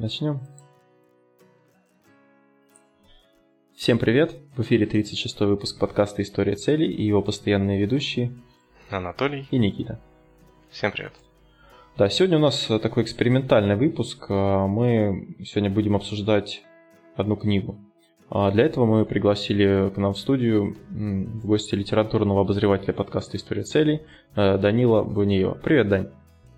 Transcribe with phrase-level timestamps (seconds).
[0.00, 0.40] Начнем.
[3.76, 4.34] Всем привет!
[4.56, 8.32] В эфире 36 выпуск подкаста «История целей» и его постоянные ведущие
[8.90, 10.00] Анатолий и Никита.
[10.70, 11.12] Всем привет!
[11.96, 14.28] Да, сегодня у нас такой экспериментальный выпуск.
[14.28, 16.64] Мы сегодня будем обсуждать
[17.14, 17.78] одну книгу.
[18.30, 24.00] Для этого мы пригласили к нам в студию в гости литературного обозревателя подкаста «История целей»
[24.34, 25.54] Данила Буниева.
[25.54, 26.10] Привет, Дань!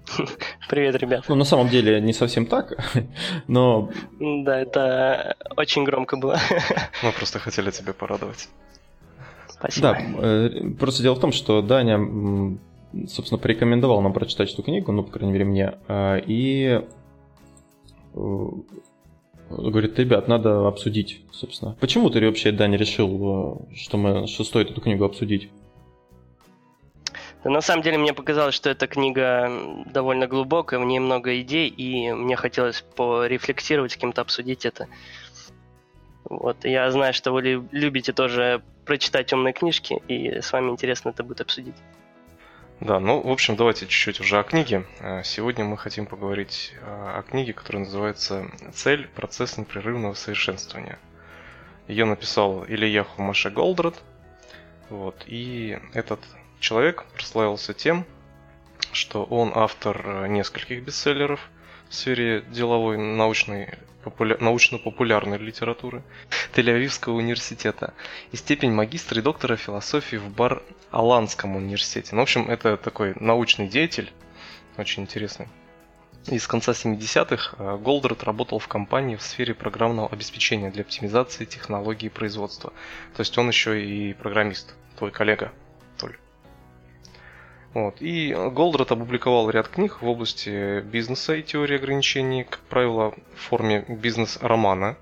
[0.69, 1.25] Привет, ребят.
[1.29, 2.77] Ну, на самом деле, не совсем так,
[3.47, 3.91] но...
[4.21, 6.39] Да, это очень громко было.
[7.03, 8.49] Мы просто хотели тебя порадовать.
[9.49, 9.93] Спасибо.
[9.93, 11.99] Да, э, просто дело в том, что Даня,
[13.09, 16.83] собственно, порекомендовал нам прочитать эту книгу, ну, по крайней мере, мне, а, и
[18.15, 18.49] э,
[19.49, 21.77] говорит, ребят, надо обсудить, собственно.
[21.81, 25.51] Почему ты вообще, Даня, решил, э, что, мы, что стоит эту книгу обсудить?
[27.47, 29.49] Да, на самом деле мне показалось, что эта книга
[29.87, 34.89] довольно глубокая, в ней много идей, и мне хотелось порефлексировать с кем-то, обсудить это.
[36.25, 41.23] Вот, я знаю, что вы любите тоже прочитать умные книжки, и с вами интересно это
[41.23, 41.77] будет обсудить.
[42.81, 44.85] Да, ну, в общем, давайте чуть-чуть уже о книге.
[44.99, 49.07] Э, сегодня мы хотим поговорить э, о книге, которая называется «Цель.
[49.15, 50.99] Процесс непрерывного совершенствования».
[51.87, 53.95] Ее написал Илья Хумаше Голдрат.
[54.91, 56.19] Вот, и этот
[56.67, 58.05] человек прославился тем,
[58.91, 61.39] что он автор э, нескольких бестселлеров
[61.89, 64.37] в сфере деловой научной популя...
[64.41, 66.03] научно-популярной литературы
[66.57, 67.95] Тель-Авивского университета
[68.33, 72.17] и степень магистра и доктора философии в Бар-Аланском университете.
[72.17, 74.13] Ну, в общем, это такой научный деятель,
[74.77, 75.47] очень интересный.
[76.27, 81.45] И с конца 70-х э, Голдрат работал в компании в сфере программного обеспечения для оптимизации
[81.45, 82.73] технологий производства.
[83.15, 85.53] То есть он еще и программист, твой коллега.
[87.77, 88.01] Вот.
[88.01, 93.85] И Голдрат опубликовал ряд книг в области бизнеса и теории ограничений, как правило, в форме
[93.87, 94.97] бизнес-романа.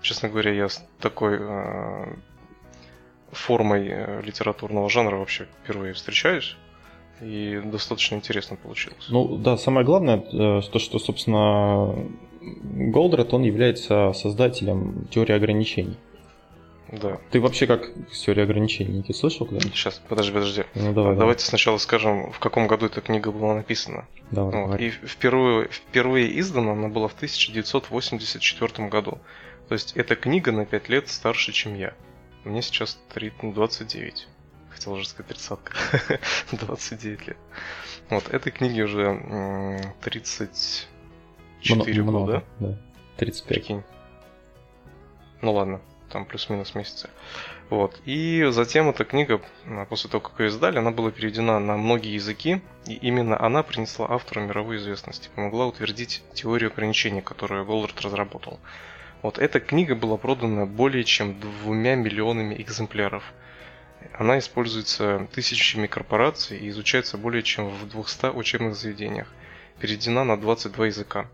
[0.00, 2.14] Честно говоря, я с такой э,
[3.30, 6.56] формой э, литературного жанра вообще впервые встречаюсь.
[7.20, 9.06] И достаточно интересно получилось.
[9.08, 11.94] Ну да, самое главное, э, то, что, собственно,
[12.40, 15.96] Голдрат, он является создателем теории ограничений.
[16.92, 17.18] Да.
[17.30, 19.74] Ты вообще как теория ограничений, Никит, слышал когда-нибудь?
[19.74, 20.64] Сейчас, подожди, подожди.
[20.74, 21.38] Ну, давай, Давайте давай.
[21.38, 24.06] сначала скажем, в каком году эта книга была написана.
[24.30, 24.78] Давай, вот.
[24.78, 29.18] И впервые, впервые издана она была в 1984 году.
[29.68, 31.94] То есть эта книга на 5 лет старше, чем я.
[32.44, 34.28] Мне сейчас 29.
[34.68, 35.72] Хотел уже сказать тридцатка.
[36.52, 37.38] 29 лет.
[38.10, 42.44] Вот, этой книге уже 34 много, года.
[42.60, 42.78] Да,
[43.16, 43.48] 35.
[43.48, 43.82] Прикинь.
[45.40, 45.80] Ну ладно,
[46.12, 47.08] там плюс-минус месяцы.
[47.70, 47.98] Вот.
[48.04, 52.12] И затем эта книга, а, после того, как ее издали, она была переведена на многие
[52.12, 58.00] языки, и именно она принесла автору мировую известность и помогла утвердить теорию ограничений, которую Голдрат
[58.02, 58.60] разработал.
[59.22, 63.22] Вот эта книга была продана более чем двумя миллионами экземпляров.
[64.12, 69.28] Она используется тысячами корпораций и изучается более чем в 200 учебных заведениях.
[69.80, 71.28] Переведена на 22 языка.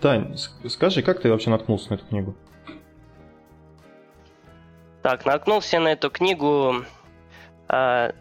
[0.00, 0.36] Тань,
[0.68, 2.36] скажи, как ты вообще наткнулся на эту книгу?
[5.02, 6.84] Так, наткнулся на эту книгу.
[7.68, 8.12] Э,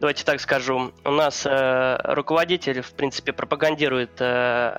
[0.00, 0.92] давайте так скажу.
[1.04, 4.78] У нас э, руководитель, в принципе, пропагандирует э,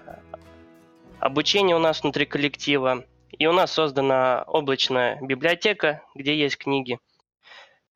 [1.20, 3.06] обучение у нас внутри коллектива.
[3.32, 7.00] И у нас создана облачная библиотека, где есть книги.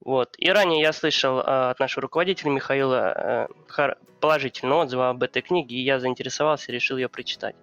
[0.04, 0.34] Вот.
[0.38, 3.48] И ранее я слышал э, от нашего руководителя Михаила
[3.78, 7.56] э, положительные отзывы об этой книге, и я заинтересовался решил ее прочитать.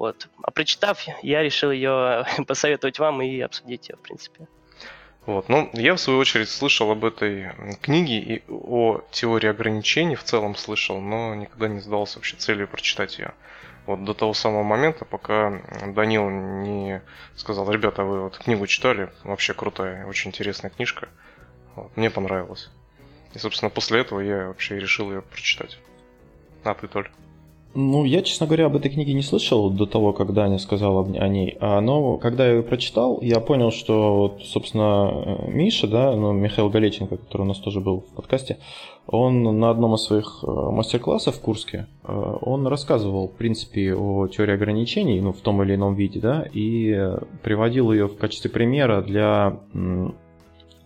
[0.00, 0.28] Вот.
[0.42, 4.48] А прочитав, я решил ее посоветовать вам и обсудить ее, в принципе.
[5.26, 5.50] Вот.
[5.50, 7.52] Ну, я в свою очередь слышал об этой
[7.82, 13.18] книге и о теории ограничений в целом слышал, но никогда не задался вообще целью прочитать
[13.18, 13.34] ее.
[13.84, 15.60] Вот до того самого момента, пока
[15.94, 17.02] Данил не
[17.36, 21.10] сказал, ребята, вы вот книгу читали, вообще крутая, очень интересная книжка.
[21.76, 22.70] Вот, мне понравилось.
[23.34, 25.78] И, собственно, после этого я вообще решил ее прочитать.
[26.64, 27.10] А ты, Толь?
[27.72, 31.28] Ну, я, честно говоря, об этой книге не слышал до того, когда Аня сказала о
[31.28, 31.56] ней.
[31.60, 36.68] А, но когда я ее прочитал, я понял, что, вот, собственно, Миша, да, ну, Михаил
[36.68, 38.58] Галеченко, который у нас тоже был в подкасте,
[39.06, 44.26] он на одном из своих э, мастер-классов в Курске, э, он рассказывал, в принципе, о
[44.26, 47.14] теории ограничений, ну, в том или ином виде, да, и
[47.44, 49.60] приводил ее в качестве примера для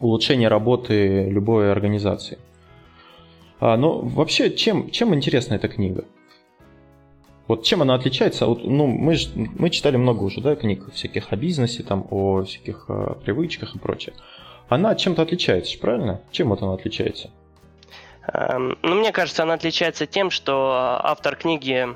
[0.00, 2.36] улучшения работы любой организации.
[3.58, 6.04] А, но вообще, чем, чем интересна эта книга?
[7.46, 8.46] Вот чем она отличается?
[8.46, 12.42] Вот, ну, мы, ж, мы читали много уже, да, книг всяких о бизнесе, там, о
[12.44, 14.14] всяких о привычках и прочее.
[14.68, 16.22] Она чем-то отличается, правильно?
[16.30, 17.30] Чем вот она отличается?
[18.32, 21.86] Эм, ну, мне кажется, она отличается тем, что автор книги,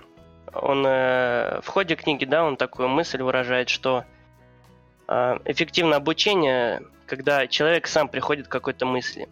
[0.52, 4.04] он э, в ходе книги, да, он такую мысль выражает, что
[5.08, 9.28] э, эффективное обучение, когда человек сам приходит к какой-то мысли.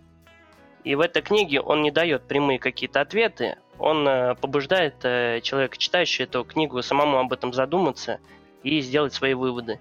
[0.85, 6.25] И в этой книге он не дает прямые какие-то ответы, он э, побуждает человека, читающего
[6.25, 8.19] эту книгу, самому об этом задуматься
[8.62, 9.78] и сделать свои выводы.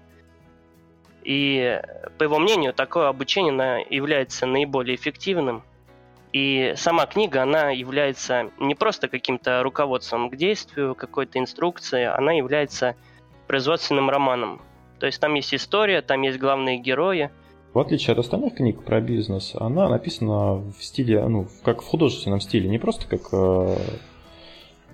[1.26, 1.82] И,
[2.18, 5.64] по его мнению, такое обучение является наиболее эффективным.
[6.32, 12.94] И сама книга, она является не просто каким-то руководством к действию, какой-то инструкцией, она является
[13.48, 14.62] производственным романом.
[15.00, 17.30] То есть там есть история, там есть главные герои.
[17.76, 22.40] В отличие от остальных книг про бизнес, она написана в стиле, ну, как в художественном
[22.40, 23.76] стиле, не просто как э,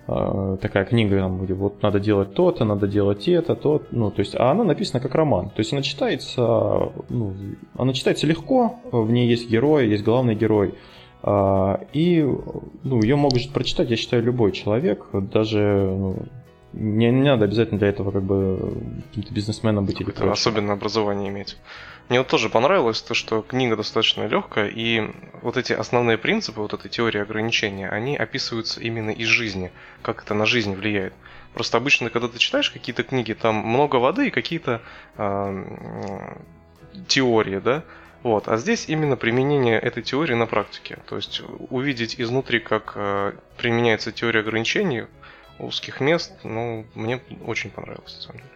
[0.05, 4.19] а, такая книга, там, где вот надо делать то-то, надо делать это, то, ну, то
[4.19, 6.41] есть, а она написана как роман, то есть она читается,
[7.07, 7.33] ну,
[7.77, 10.75] она читается легко, в ней есть герой, есть главный герой,
[11.21, 12.21] а, и,
[12.83, 15.59] ну, ее может прочитать, я считаю, любой человек, даже,
[15.89, 16.17] ну,
[16.73, 18.73] не, не надо обязательно для этого как бы
[19.07, 21.55] каким-то бизнесменом быть или особенное образование иметь.
[22.09, 25.09] Мне вот тоже понравилось то, что книга достаточно легкая, и
[25.41, 29.71] вот эти основные принципы, вот этой теории ограничения, они описываются именно из жизни,
[30.01, 31.13] как это на жизнь влияет.
[31.53, 34.81] Просто обычно, когда ты читаешь какие-то книги, там много воды и какие-то
[35.17, 36.35] э,
[37.07, 37.83] теории, да,
[38.23, 38.47] вот.
[38.47, 40.99] А здесь именно применение этой теории на практике.
[41.05, 45.05] То есть увидеть изнутри, как э, применяется теория ограничений
[45.59, 48.49] узких мест, ну, мне очень понравилось, на самом деле.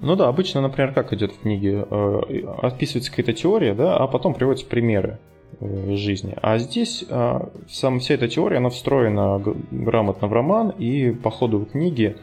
[0.00, 4.34] Ну да, обычно, например, как идет в книге, э, описывается какая-то теория, да, а потом
[4.34, 5.18] приводятся примеры
[5.60, 6.36] э, жизни.
[6.40, 11.64] А здесь э, сам, вся эта теория, она встроена грамотно в роман, и по ходу
[11.64, 12.16] книги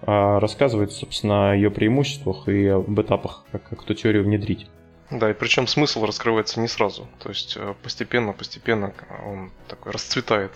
[0.00, 4.68] рассказывает, собственно, о ее преимуществах и об этапах, как, как эту теорию внедрить.
[5.10, 7.08] Да, и причем смысл раскрывается не сразу.
[7.18, 8.94] То есть постепенно-постепенно
[9.26, 10.52] он такой расцветает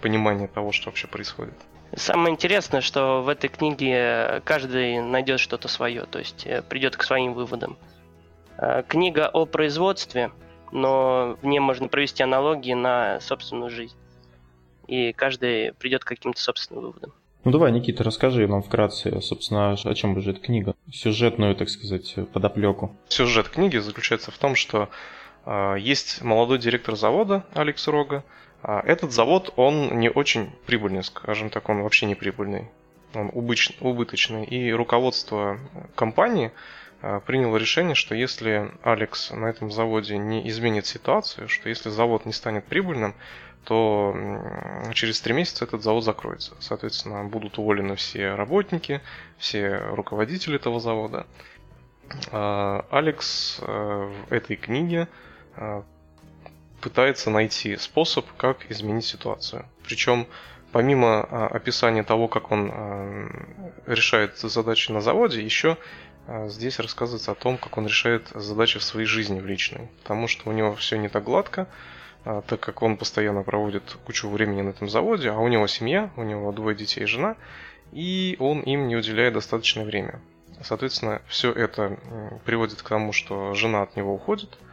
[0.00, 1.54] понимание того, что вообще происходит.
[1.94, 7.02] Самое интересное, что в этой книге каждый найдет что-то свое, то есть э, придет к
[7.02, 7.76] своим выводам.
[8.58, 10.30] Э, книга о производстве,
[10.70, 13.96] но в ней можно провести аналогии на собственную жизнь.
[14.86, 17.12] И каждый придет к каким-то собственным выводам.
[17.42, 22.14] Ну давай, Никита, расскажи нам вкратце, собственно, о чем же эта книга, сюжетную, так сказать,
[22.32, 22.94] подоплеку.
[23.08, 24.90] Сюжет книги заключается в том, что
[25.46, 28.24] э, есть молодой директор завода Алекс Рога,
[28.62, 32.68] этот завод, он не очень прибыльный, скажем так, он вообще не прибыльный.
[33.14, 34.44] Он убыточный.
[34.44, 35.58] И руководство
[35.94, 36.52] компании
[37.02, 42.26] а, приняло решение, что если Алекс на этом заводе не изменит ситуацию, что если завод
[42.26, 43.14] не станет прибыльным,
[43.64, 44.16] то
[44.94, 46.52] через три месяца этот завод закроется.
[46.60, 49.00] Соответственно, будут уволены все работники,
[49.38, 51.26] все руководители этого завода.
[52.30, 55.08] А, Алекс э, в этой книге
[56.80, 59.66] пытается найти способ, как изменить ситуацию.
[59.84, 60.26] Причем
[60.72, 63.28] помимо а, описания того, как он а,
[63.86, 65.76] решает задачи на заводе, еще
[66.26, 69.88] а, здесь рассказывается о том, как он решает задачи в своей жизни в личной.
[70.02, 71.68] Потому что у него все не так гладко,
[72.24, 76.22] так как он постоянно проводит кучу времени на этом заводе, а у него семья, у
[76.22, 77.36] него двое детей и жена,
[77.92, 80.20] и он им не уделяет достаточное время.
[80.62, 81.98] Соответственно, все это
[82.44, 84.58] приводит к тому, что жена от него уходит–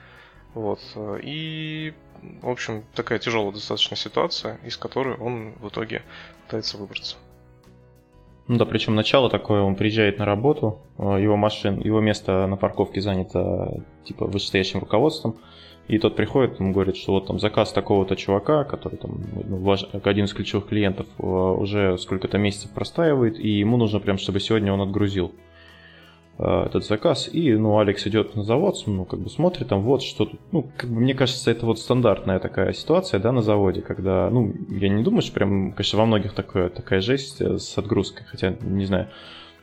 [0.58, 0.80] вот.
[1.24, 1.94] И,
[2.42, 6.04] в общем, такая тяжелая достаточно ситуация, из которой он в итоге
[6.46, 7.18] пытается выбраться.
[8.48, 12.56] Ну да, причем начало такое, он приезжает на работу, э, его машин, его место на
[12.56, 15.36] парковке занято типа вышестоящим руководством,
[15.90, 19.86] и тот приходит, ему говорит, что вот там заказ такого-то чувака, который там ну, ваш,
[19.92, 24.72] один из ключевых клиентов э, уже сколько-то месяцев простаивает, и ему нужно прям, чтобы сегодня
[24.72, 25.34] он отгрузил.
[26.40, 30.04] Э, этот заказ, и, ну, Алекс идет на завод, ну, как бы смотрит там, вот
[30.04, 33.82] что тут, ну, как бы, мне кажется, это вот стандартная такая ситуация, да, на заводе,
[33.82, 37.76] когда, ну, я не думаю, что прям, конечно, во многих такое, такая жесть э, с
[37.78, 39.08] отгрузкой, хотя, не знаю,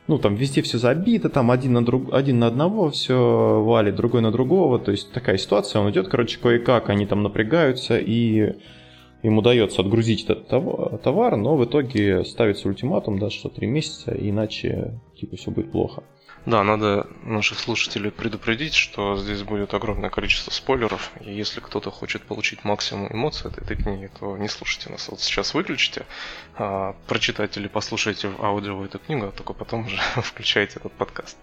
[0.07, 4.21] ну, там везде все забито, там один на, друг, один на одного все валит, другой
[4.21, 8.53] на другого, то есть такая ситуация, он идет, короче, кое-как, они там напрягаются, и
[9.23, 10.49] им удается отгрузить этот
[11.01, 16.03] товар, но в итоге ставится ультиматум, да, что три месяца, иначе, типа, все будет плохо.
[16.45, 22.21] Да, надо наших слушателей предупредить, что здесь будет огромное количество спойлеров, и если кто-то хочет
[22.21, 25.09] получить максимум эмоций от этой книги, то не слушайте нас.
[25.09, 26.05] Вот сейчас выключите,
[26.55, 31.37] а, прочитайте или послушайте в аудио эту книгу, а только потом уже включайте этот подкаст.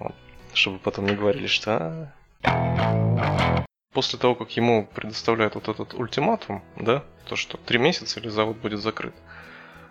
[0.00, 0.14] Вот.
[0.52, 2.12] Чтобы потом не говорили, что...
[2.42, 8.28] «А, После того, как ему предоставляют вот этот ультиматум, да, то, что три месяца или
[8.28, 9.14] завод будет закрыт,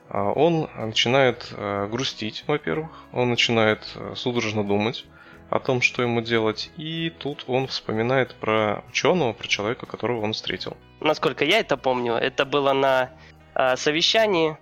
[0.09, 5.05] он начинает э, грустить, во-первых, он начинает э, судорожно думать,
[5.49, 6.71] о том, что ему делать.
[6.77, 10.75] И тут он вспоминает про ученого, про человека, которого он встретил.
[10.99, 13.11] Насколько я это помню, это было на
[13.53, 14.57] э, совещании,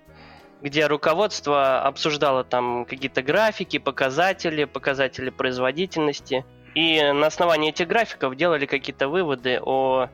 [0.61, 6.45] где руководство обсуждало там какие-то графики, показатели, показатели производительности.
[6.75, 10.09] И на основании этих графиков делали какие-то выводы о,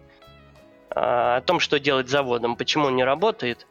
[0.89, 3.67] о том, что делать заводом, почему он не работает.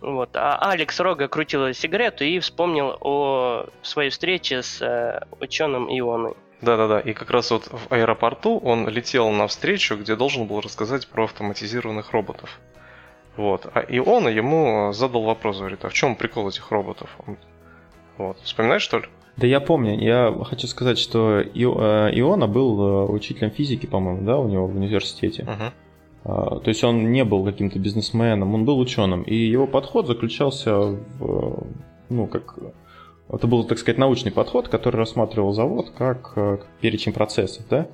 [0.00, 0.30] Вот.
[0.34, 6.34] А Алекс Рога крутил сигарету и вспомнил о своей встрече с э, ученым Ионой.
[6.60, 11.06] Да-да-да, и как раз вот в аэропорту он летел на встречу, где должен был рассказать
[11.06, 12.58] про автоматизированных роботов.
[13.36, 13.70] Вот.
[13.72, 17.16] А Иона ему задал вопрос, говорит, а в чем прикол этих роботов?
[18.16, 18.38] Вот.
[18.40, 19.06] Вспоминаешь, что ли?
[19.36, 24.36] Да я помню, я хочу сказать, что э, Иона был э, учителем физики, по-моему, да,
[24.36, 25.44] у него в университете.
[25.44, 25.72] Uh-huh.
[26.28, 29.22] То есть он не был каким-то бизнесменом, он был ученым.
[29.22, 31.66] И его подход заключался в,
[32.10, 32.58] ну, как...
[33.30, 37.88] Это был, так сказать, научный подход, который рассматривал завод как, э, как перечень процессов, да.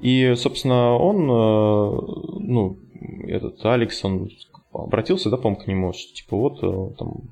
[0.00, 2.78] И, собственно, он, ну,
[3.26, 4.30] этот Алекс, он
[4.72, 6.60] обратился, да, по-моему, к нему, что типа вот
[6.98, 7.30] там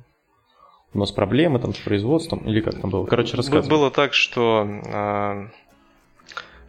[0.95, 3.07] у нас проблемы там с производством, или как там было?
[3.07, 3.71] Короче, рассказывай.
[3.71, 4.67] Было так, что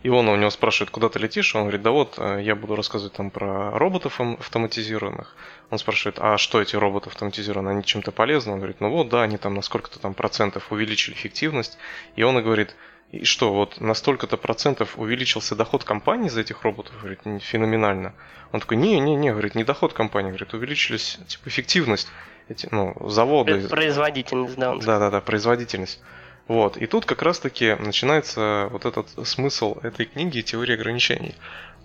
[0.03, 1.55] э, Иона у него спрашивает, куда ты летишь?
[1.55, 5.35] Он говорит, да вот, а, я буду рассказывать там про роботов автоматизированных.
[5.69, 8.53] Он спрашивает, а что эти роботы автоматизированные, они чем-то полезны?
[8.53, 11.77] Он говорит, ну вот, да, они там на сколько-то там процентов увеличили эффективность.
[12.15, 12.75] И он говорит,
[13.11, 16.93] и что, вот на столько-то процентов увеличился доход компании за этих роботов?
[16.99, 18.13] Говорит, феноменально.
[18.51, 22.07] Он такой, не-не-не, говорит, не доход компании, говорит, увеличились, типа, эффективность
[22.49, 23.67] эти, ну, заводы.
[23.67, 24.75] Производительность, да.
[24.75, 26.01] Да-да-да, производительность.
[26.49, 26.77] Вот.
[26.77, 31.35] И тут как раз-таки начинается вот этот смысл этой книги «Теория ограничений».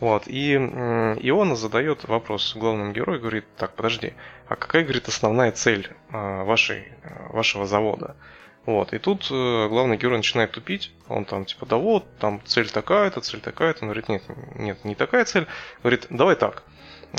[0.01, 0.23] Вот.
[0.27, 4.15] И Иона задает вопрос главному герою, говорит, так, подожди,
[4.49, 6.89] а какая, говорит, основная цель а, вашей,
[7.29, 8.17] вашего завода?
[8.67, 12.71] Вот, и тут э, главный герой начинает тупить, он там типа, да вот, там цель
[12.71, 14.23] такая-то, цель такая-то, он говорит, нет,
[14.55, 15.47] нет, не такая цель,
[15.83, 16.63] говорит, давай так,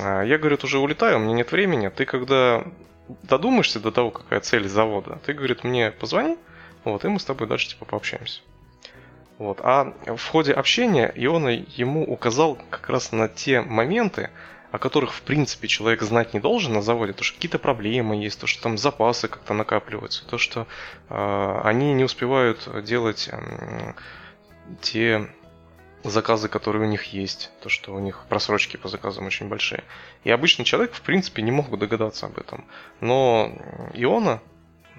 [0.01, 2.65] а, я, говорит, уже улетаю, у меня нет времени, ты когда
[3.21, 6.39] додумаешься до того, какая цель завода, ты, говорит, мне позвони,
[6.85, 8.41] вот, и мы с тобой дальше, типа, пообщаемся.
[9.37, 9.59] Вот.
[9.63, 14.29] А в ходе общения Иона ему указал как раз на те моменты,
[14.71, 18.39] о которых, в принципе, человек знать не должен на заводе, то, что какие-то проблемы есть,
[18.39, 20.67] то, что там запасы как-то накапливаются, то, что
[21.09, 23.93] э, они не успевают делать э,
[24.81, 25.29] те
[26.03, 29.83] заказы, которые у них есть, то, что у них просрочки по заказам очень большие.
[30.23, 32.65] И обычный человек, в принципе, не мог бы догадаться об этом.
[33.01, 33.51] Но
[33.93, 34.41] Иона,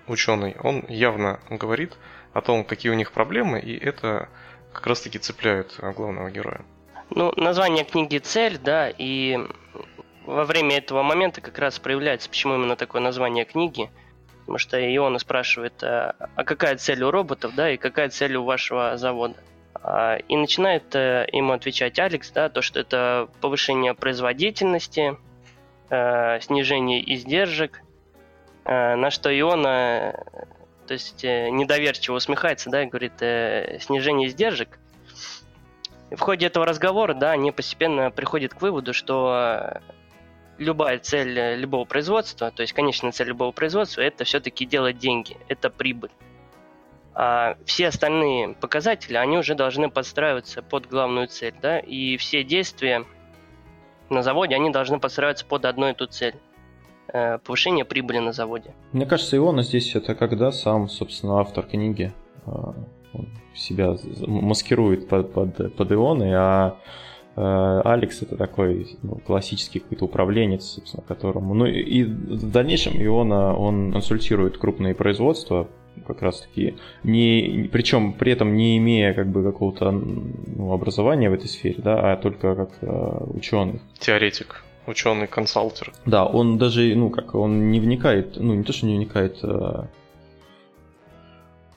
[0.07, 1.97] ученый, он явно говорит
[2.33, 4.29] о том, какие у них проблемы, и это
[4.73, 6.65] как раз-таки цепляет главного героя.
[7.11, 9.39] Ну, название книги «Цель», да, и
[10.27, 13.91] во время этого момента как раз проявляется, почему именно такое название книги.
[14.41, 18.45] Потому что Иона спрашивает, а, а какая цель у роботов, да, и какая цель у
[18.45, 19.37] вашего завода.
[19.75, 25.17] А, и начинает э, ему отвечать Алекс, да, то, что это повышение производительности,
[25.91, 27.86] э, снижение издержек, э,
[28.67, 30.25] на что Иона,
[30.87, 33.15] то есть недоверчиво усмехается, да, и говорит,
[33.83, 34.79] снижение издержек.
[36.11, 39.81] В ходе этого разговора, да, они постепенно приходят к выводу, что
[40.59, 45.71] любая цель любого производства, то есть конечная цель любого производства, это все-таки делать деньги, это
[45.71, 46.11] прибыль.
[47.15, 53.05] А все остальные показатели, они уже должны подстраиваться под главную цель, да, и все действия
[54.11, 56.39] на заводе, они должны подстраиваться под одну и ту цель э,
[57.45, 58.75] повышение прибыли на заводе.
[58.93, 62.13] Мне кажется, Иона здесь это когда сам, собственно, автор книги
[62.47, 62.51] э,
[63.55, 63.97] себя
[64.27, 66.77] маскирует под, под, под Ионой, а
[67.37, 71.55] Э, Алекс это такой ну, классический какой-то управленец, собственно, которому...
[71.55, 75.69] Ну и в дальнейшем Иона, он консультирует крупные производства,
[76.07, 81.35] как раз таки, не, причем при этом не имея как бы какого-то ну, образования в
[81.35, 83.81] этой сфере, да, а только как э, ученый.
[83.99, 85.93] Теоретик ученый консалтер.
[86.05, 89.89] Да, он даже, ну, как, он не вникает, ну, не то, что не вникает а,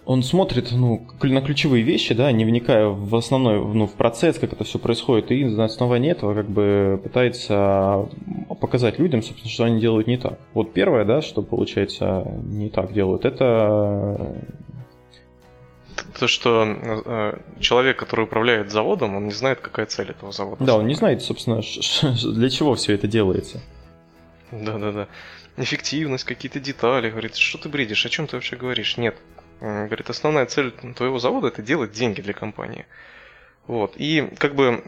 [0.09, 4.53] он смотрит ну, на ключевые вещи, да, не вникая в основной, ну, в процесс, как
[4.53, 8.09] это все происходит, и на основании этого как бы пытается
[8.59, 10.39] показать людям, собственно, что они делают не так.
[10.55, 14.35] Вот первое, да, что получается не так делают, это
[16.19, 20.63] то, что э, человек, который управляет заводом, он не знает, какая цель этого завода.
[20.63, 21.61] Да, он не знает, собственно,
[22.35, 23.61] для чего все это делается.
[24.51, 25.07] Да, да, да.
[25.57, 27.09] Эффективность, какие-то детали.
[27.09, 28.97] Говорит, что ты бредишь, о чем ты вообще говоришь?
[28.97, 29.15] Нет,
[29.61, 32.85] Говорит, основная цель твоего завода это делать деньги для компании.
[33.67, 33.93] Вот.
[33.97, 34.81] И как бы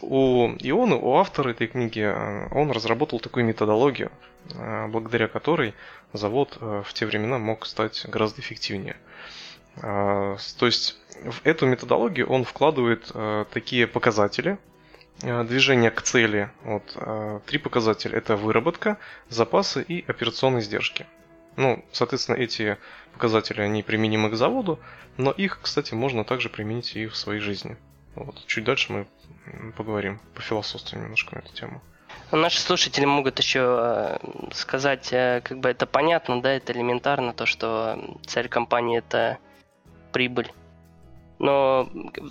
[0.00, 4.10] у Ионы, у автора этой книги, э, он разработал такую методологию,
[4.54, 5.74] э, благодаря которой
[6.12, 8.96] завод в те времена мог стать гораздо эффективнее.
[9.80, 13.10] То есть в эту методологию он вкладывает
[13.52, 14.58] такие показатели,
[15.20, 16.50] движение к цели.
[16.64, 18.98] Вот, три показателя– это выработка,
[19.28, 21.06] запасы и операционные издержки.
[21.56, 22.78] Ну, соответственно, эти
[23.12, 24.78] показатели, они применимы к заводу,
[25.16, 27.76] но их, кстати, можно также применить и в своей жизни.
[28.14, 28.44] Вот.
[28.46, 29.06] Чуть дальше мы
[29.76, 31.82] поговорим, по философству немножко на эту тему.
[32.30, 34.18] Наши слушатели могут еще э,
[34.52, 39.38] сказать, э, как бы это понятно, да, это элементарно, то, что цель компании это
[40.12, 40.52] прибыль.
[41.42, 41.88] Но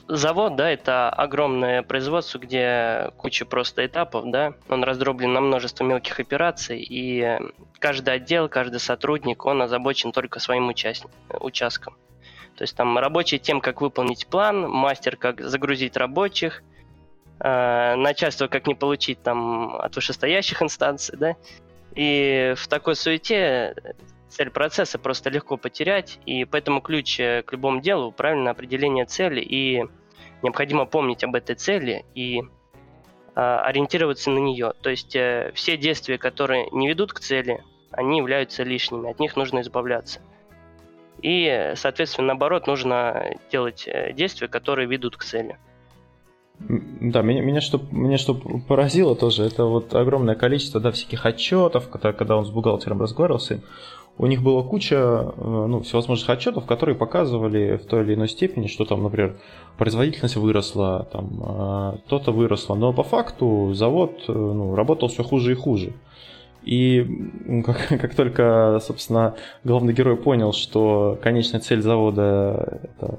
[0.08, 6.22] завод, да, это огромное производство, где куча просто этапов, да, он раздроблен на множество мелких
[6.22, 7.38] операций, и
[7.80, 11.12] каждый отдел, каждый сотрудник, он озабочен только своим участник,
[11.42, 11.96] участком.
[12.56, 16.64] То есть там рабочий тем, как выполнить план, мастер, как загрузить рабочих,
[17.40, 21.36] э, начальство, как не получить там от вышестоящих инстанций, да.
[21.96, 23.76] И в такой суете
[24.32, 29.42] цель процесса просто легко потерять, и поэтому ключ э, к любому делу– правильное определение цели,
[29.42, 29.84] и
[30.42, 32.42] необходимо помнить об этой цели и
[33.36, 34.74] а, ориентироваться на нее.
[34.82, 39.36] То есть э, все действия, которые не ведут к цели, они являются лишними, от них
[39.36, 40.20] нужно избавляться.
[41.22, 45.58] И, соответственно, наоборот, нужно делать э, действия, которые ведут к цели.
[46.60, 51.90] Да, меня, меня, что, меня что поразило тоже, это вот огромное количество да, всяких отчетов,
[51.90, 53.62] когда, когда он с бухгалтером разговаривался,
[54.18, 58.68] у них была куча э, ну, всевозможных отчетов, которые показывали в той или иной степени,
[58.68, 59.38] что там, например,
[59.77, 65.53] производительность выросла, там э, то-то выросло, но по факту завод э, ну, работал все хуже
[65.53, 65.94] и хуже.
[66.63, 67.03] И
[67.65, 73.18] как, как только, собственно, главный герой понял, что конечная цель завода это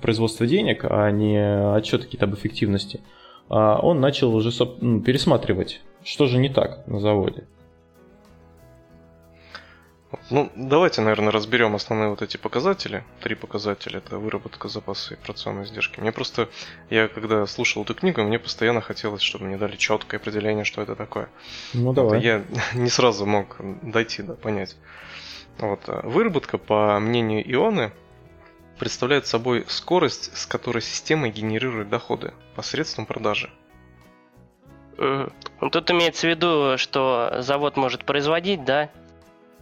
[0.00, 3.00] производство денег, а не отчеты какие-то об эффективности,
[3.48, 7.44] а он начал уже ну, пересматривать, что же не так на заводе.
[10.30, 13.04] Ну, давайте, наверное, разберем основные вот эти показатели.
[13.20, 13.98] Три показателя.
[13.98, 16.00] Это выработка запаса и операционные издержки.
[16.00, 16.48] Мне просто,
[16.88, 20.96] я когда слушал эту книгу, мне постоянно хотелось, чтобы мне дали четкое определение, что это
[20.96, 21.28] такое.
[21.74, 22.22] Ну, давай.
[22.22, 22.42] Я
[22.74, 24.76] не сразу мог дойти, да, понять.
[25.58, 25.80] Вот.
[25.88, 27.92] А выработка, по мнению Ионы,
[28.78, 33.50] представляет собой скорость, с которой система генерирует доходы посредством продажи.
[34.96, 39.07] Ну, тут имеется в виду, что завод может производить, да, Э,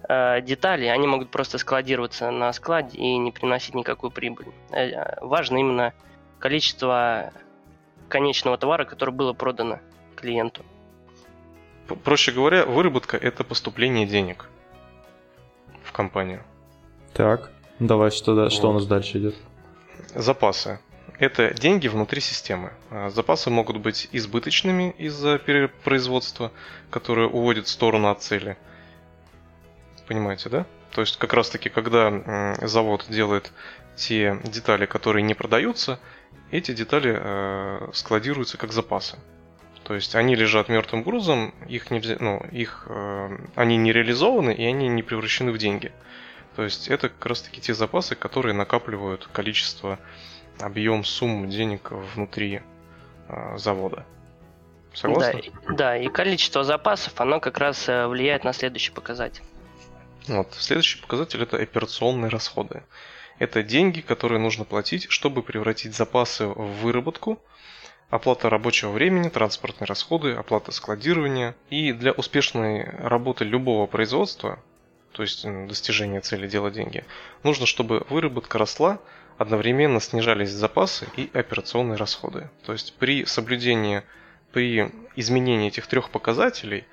[0.09, 4.47] детали, они могут просто складироваться на складе и не приносить никакую прибыль.
[4.71, 5.95] Э, важно именно
[6.39, 7.33] количество
[8.09, 9.81] конечного товара, которое было продано
[10.15, 10.65] клиенту.
[12.05, 14.49] Проще говоря, выработка– это поступление денег
[15.83, 16.43] в компанию.
[17.13, 18.53] Так, давай, что, да, вот.
[18.53, 19.35] что у нас дальше идет?
[20.15, 20.79] Запасы.
[21.19, 22.73] Это деньги внутри системы.
[22.91, 26.53] А запасы могут быть избыточными из-за перепроизводства,
[26.91, 28.57] которые уводят в сторону от цели–
[30.07, 30.67] Понимаете, да?
[30.93, 33.53] То есть как раз таки, когда завод делает
[33.97, 35.99] те детали, которые не продаются,
[36.51, 39.17] эти детали э, складируются как запасы.
[39.83, 44.65] То есть они лежат мертвым грузом, их нельзя, ну, их, э, они не реализованы и
[44.65, 45.93] они не превращены в деньги.
[46.55, 49.99] То есть это как раз таки те запасы, которые накапливают количество,
[50.61, 52.63] объем сумм денег внутри
[53.29, 54.07] э, завода.
[54.95, 55.43] Согласны?
[55.69, 59.43] Да, да, и количество запасов, оно как раз влияет на следующий показатель.
[60.29, 60.55] Вот.
[60.59, 62.83] Следующий показатель это операционные расходы.
[63.39, 67.39] Это деньги, которые нужно платить, чтобы превратить запасы в выработку,
[68.09, 71.55] оплата рабочего времени, транспортные расходы, оплата складирования.
[71.71, 74.59] И для успешной работы любого производства,
[75.13, 77.05] то есть достижения цели делать деньги,
[77.43, 78.99] нужно, чтобы выработка росла,
[79.39, 82.49] одновременно снижались запасы и операционные расходы.
[82.65, 84.03] То есть при соблюдении,
[84.53, 86.85] при изменении этих трех показателей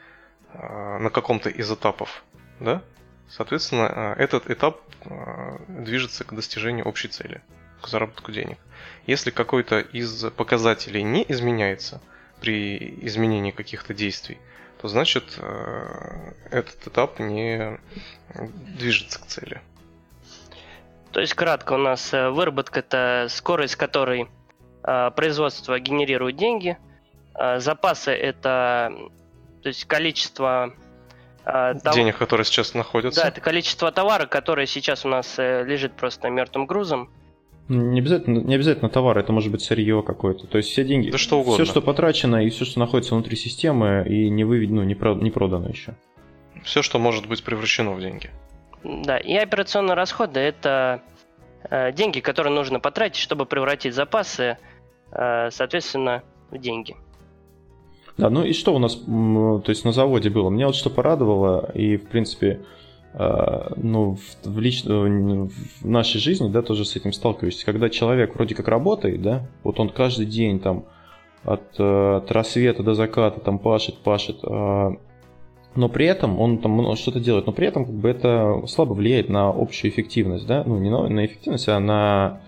[0.54, 2.24] а, на каком-то из этапов,
[2.60, 2.84] да,
[3.30, 7.42] Соответственно, э, этот этап э, движется к достижению общей цели,
[7.82, 8.58] к заработку денег.
[9.08, 12.02] Если какой-то из показателей не изменяется
[12.40, 14.38] при изменении каких-то действий,
[14.82, 17.80] то значит э, этот этап не
[18.78, 19.62] движется к цели.
[21.12, 24.28] То есть кратко у нас выработка это скорость, с которой
[24.82, 26.78] производство генерирует деньги,
[27.60, 28.92] запасы это
[29.62, 30.74] то есть количество
[31.45, 31.93] там...
[31.93, 33.21] Денег, которые сейчас находятся.
[33.21, 37.10] Да, это количество товара, которое сейчас у нас э, лежит просто мертвым грузом.
[37.69, 40.47] Не обязательно, не обязательно товар, это может быть сырье какое-то.
[40.47, 41.63] То есть все деньги, да что угодно.
[41.63, 45.15] все, что потрачено и все, что находится внутри системы и не, выведено, ну, не, про,
[45.15, 45.95] не продано еще.
[46.63, 48.32] Все, что может быть превращено в деньги.
[48.84, 51.01] Да, и операционные расходы это
[51.69, 54.58] э, деньги, которые нужно потратить, чтобы превратить запасы,
[55.12, 56.97] э, соответственно, в деньги.
[58.17, 60.49] Да, ну и что у нас, то есть на заводе было?
[60.49, 62.62] Меня вот что порадовало, и в принципе
[63.13, 64.84] а, ну, в, лич...
[64.84, 65.49] в
[65.88, 67.65] нашей жизни, да, тоже с этим сталкиваешься.
[67.65, 70.86] Когда человек вроде как работает, да, вот он каждый день там
[71.43, 74.41] от, э, от рассвета до заката там пашет, пашет,
[75.76, 79.30] но при этом он там что-то делает, но при этом как бы это слабо влияет
[79.30, 82.41] на общую эффективность, да, ну не на, на эффективность, а на...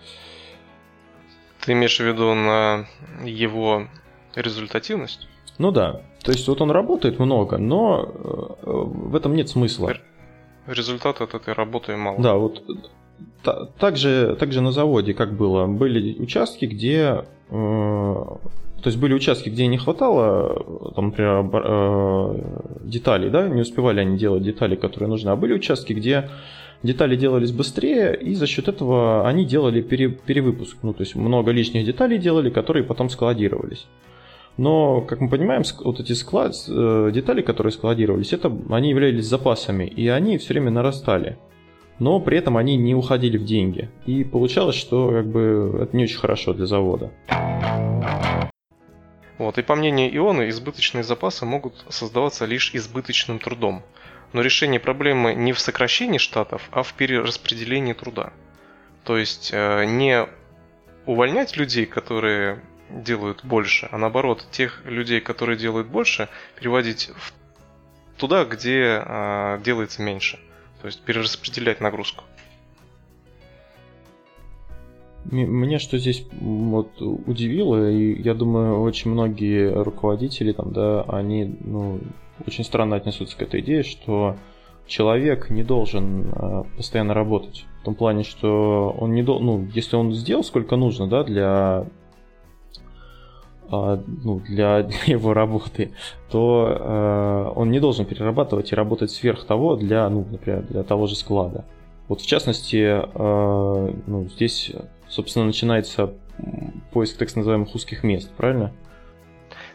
[1.62, 2.86] Ты имеешь в виду на
[3.24, 3.88] его
[4.36, 5.28] результативность?
[5.58, 9.94] Ну да, то есть вот он работает много, но э, в этом нет смысла.
[10.68, 12.22] Результат от этой работы мало.
[12.22, 12.64] Да, вот
[13.78, 17.56] также, также на заводе как было, были участки, где э,
[18.86, 22.36] то есть были участки, где не хватало, там, например, э,
[22.84, 26.30] деталей, да, не успевали они делать детали, которые нужны, а были участки, где
[26.84, 30.78] детали делались быстрее, и за счет этого они делали пере, перевыпуск.
[30.84, 33.88] Ну, то есть много лишних деталей делали, которые потом складировались.
[34.58, 39.86] Но, как мы понимаем, вот эти склад, э, детали, которые складировались, это они являлись запасами,
[39.86, 41.38] и они все время нарастали.
[42.00, 43.90] Но при этом они не уходили в деньги.
[44.06, 47.12] И получалось, что как бы это не очень хорошо для завода.
[49.38, 53.84] Вот, и по мнению Ионы, избыточные запасы могут создаваться лишь избыточным трудом.
[54.32, 58.32] Но решение проблемы не в сокращении штатов, а в перераспределении труда.
[59.04, 60.26] То есть э, не
[61.06, 67.12] увольнять людей, которые делают больше, а наоборот, тех людей, которые делают больше, переводить
[68.18, 70.40] туда, где э, делается меньше.
[70.82, 72.24] То есть перераспределять нагрузку.
[75.32, 82.00] Мне что здесь вот удивило, и я думаю, очень многие руководители там, да, они ну,
[82.46, 84.36] очень странно отнесутся к этой идее, что
[84.86, 87.66] человек не должен э, постоянно работать.
[87.82, 91.88] В том плане, что он не должен, ну, если он сделал сколько нужно, да, для
[93.70, 95.94] ну, для, для его работы,
[96.30, 101.08] то э, он не должен перерабатывать и работать сверх того для, ну, например, для того
[101.08, 101.66] же склада.
[102.08, 104.72] Вот в частности, э, ну, здесь,
[105.08, 106.14] собственно, начинается
[106.92, 108.72] поиск так называемых узких мест, правильно?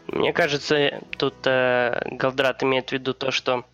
[0.07, 3.65] Мне кажется, тут э, Галдрат имеет в виду то, что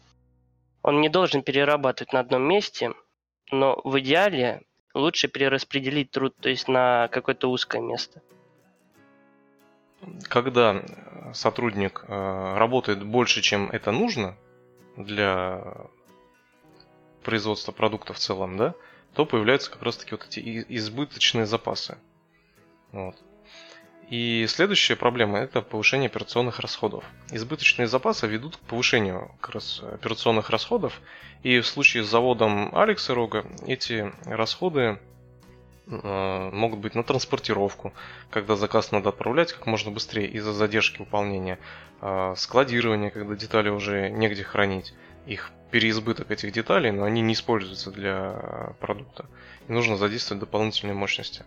[0.84, 2.94] он не должен перерабатывать на одном месте,
[3.52, 4.62] но в идеале
[4.94, 8.22] лучше перераспределить труд, то есть на какое-то узкое место
[10.30, 10.84] когда
[11.34, 14.36] сотрудник э, работает больше, чем это нужно
[14.96, 15.64] для
[17.24, 18.74] производства продукта в целом, да,
[19.14, 21.98] то появляются как раз таки вот эти избыточные запасы.
[22.92, 23.16] Вот.
[24.10, 27.04] И следующая проблема– это повышение операционных расходов.
[27.32, 31.02] Избыточные запасы ведут к повышению как раз операционных расходов,
[31.44, 35.00] и в случае с заводом Алекса Рога эти расходы
[35.90, 37.94] могут быть на транспортировку,
[38.30, 41.60] когда заказ надо отправлять как можно быстрее из-за задержки выполнения,
[42.02, 44.94] э, складирование, когда детали уже негде хранить,
[45.26, 49.26] их переизбыток этих деталей, но они не используются для продукта.
[49.68, 51.46] И нужно задействовать дополнительные мощности.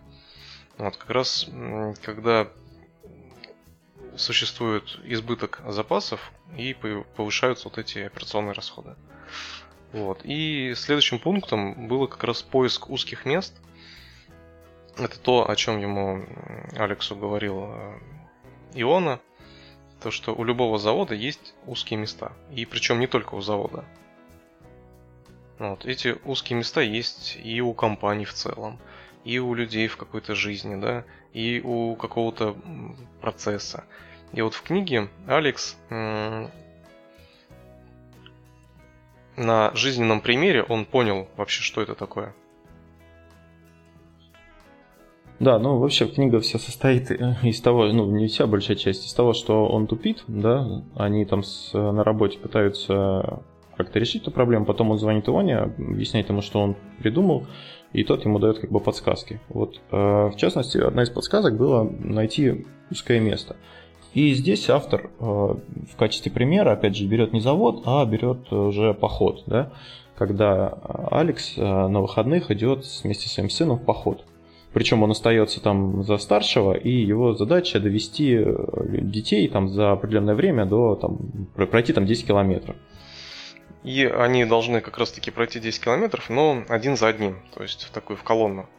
[0.77, 1.47] Вот как раз
[2.03, 2.47] когда
[4.15, 6.75] существует избыток запасов и
[7.15, 8.95] повышаются вот эти операционные расходы.
[9.93, 10.21] Вот.
[10.23, 13.53] И следующим пунктом было как раз поиск узких мест–
[14.97, 16.25] это то, о чем ему
[16.75, 17.99] Алексу говорил э,
[18.75, 19.19] Иона,
[20.01, 22.33] то что у любого завода есть узкие места.
[22.53, 23.85] И причем не только у завода.
[25.59, 25.85] Вот.
[25.85, 28.79] Эти узкие места есть и у компаний в целом,
[29.23, 32.57] и у людей в какой-то жизни, да, и у какого-то
[33.21, 33.83] процесса.
[34.33, 36.49] И вот в книге Алекс на
[39.75, 42.33] жизненном примере он понял вообще, что это такое.
[45.41, 49.13] Да, ну вообще книга вся состоит э, из того, ну не вся большая часть, из
[49.15, 53.41] того, что он тупит, да, они там с, на работе пытаются
[53.75, 57.47] как-то решить эту проблему, потом он звонит Ионе, объясняет ему, что он придумал,
[57.91, 59.41] и тот ему дает как бы подсказки.
[59.49, 63.55] Вот, э, в частности, одна из подсказок была найти узкое место.
[64.13, 68.93] И здесь автор э, в качестве примера, опять же, берет не завод, а берет уже
[68.93, 69.71] поход, да,
[70.15, 70.67] когда
[71.09, 74.23] Алекс на выходных идет вместе с своим сыном в поход.
[74.73, 78.55] Причем он остается там за старшего, и его задача довести э,
[79.01, 81.17] детей там за определенное время до там,
[81.55, 82.75] пройти там 10 километров.
[83.83, 87.83] И они должны как раз таки пройти 10 километров, но один за одним, то есть
[87.83, 88.69] в такую в колонну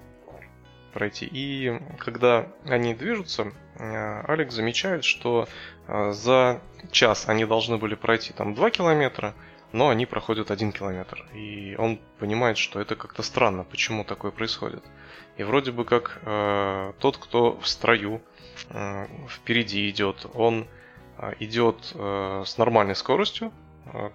[0.93, 1.29] пройти.
[1.31, 5.49] И когда они движутся, э, Алекс замечает, что
[5.89, 9.35] э, за час они должны были пройти там 2 километра,
[9.73, 11.25] но они проходят 1 километр.
[11.35, 14.85] И он понимает, что это как-то странно, почему такое происходит.
[15.37, 18.23] И вроде бы как э, тот, кто в строю
[18.69, 20.67] э, впереди идет, он
[21.19, 23.53] э, идет э, с нормальной скоростью,
[23.87, 24.11] э,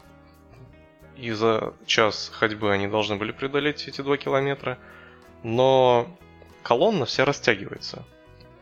[1.16, 4.78] и за час ходьбы они должны были преодолеть эти два километра,
[5.44, 6.08] но
[6.62, 8.06] колонна вся растягивается.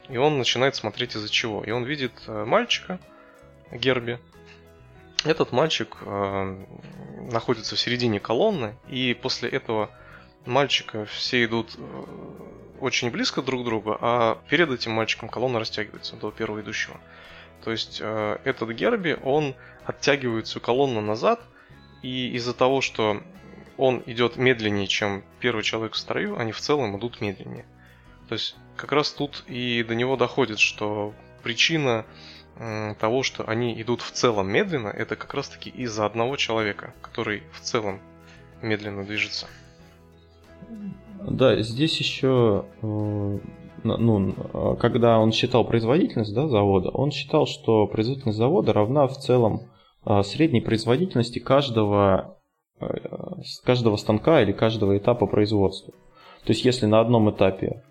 [0.07, 1.63] И он начинает смотреть из-за чего.
[1.63, 2.99] И он видит э, мальчика,
[3.71, 4.19] Герби.
[5.25, 6.65] Этот мальчик э,
[7.31, 9.89] находится в середине колонны, и после этого
[10.45, 12.05] мальчика все идут э,
[12.79, 17.01] очень близко друг к другу, а перед этим мальчиком колонна растягивается до первого идущего.
[17.63, 21.41] То есть э, этот Герби, он оттягивает всю колонну назад,
[22.03, 23.23] и из-за того, что
[23.77, 27.65] он идет медленнее, чем первый человек в строю, они в целом идут медленнее.
[28.29, 32.05] То есть как раз тут и до него доходит, что причина
[32.99, 37.43] того, что они идут в целом медленно, это как раз таки из-за одного человека, который
[37.51, 37.99] в целом
[38.61, 39.47] медленно движется.
[41.27, 43.39] Да, здесь еще, э,
[43.83, 49.69] ну, когда он считал производительность да, завода, он считал, что производительность завода равна в целом
[50.05, 52.37] э, средней производительности каждого,
[52.79, 52.85] э,
[53.63, 55.93] каждого станка или каждого этапа производства.
[56.45, 57.83] То есть, если на одном этапе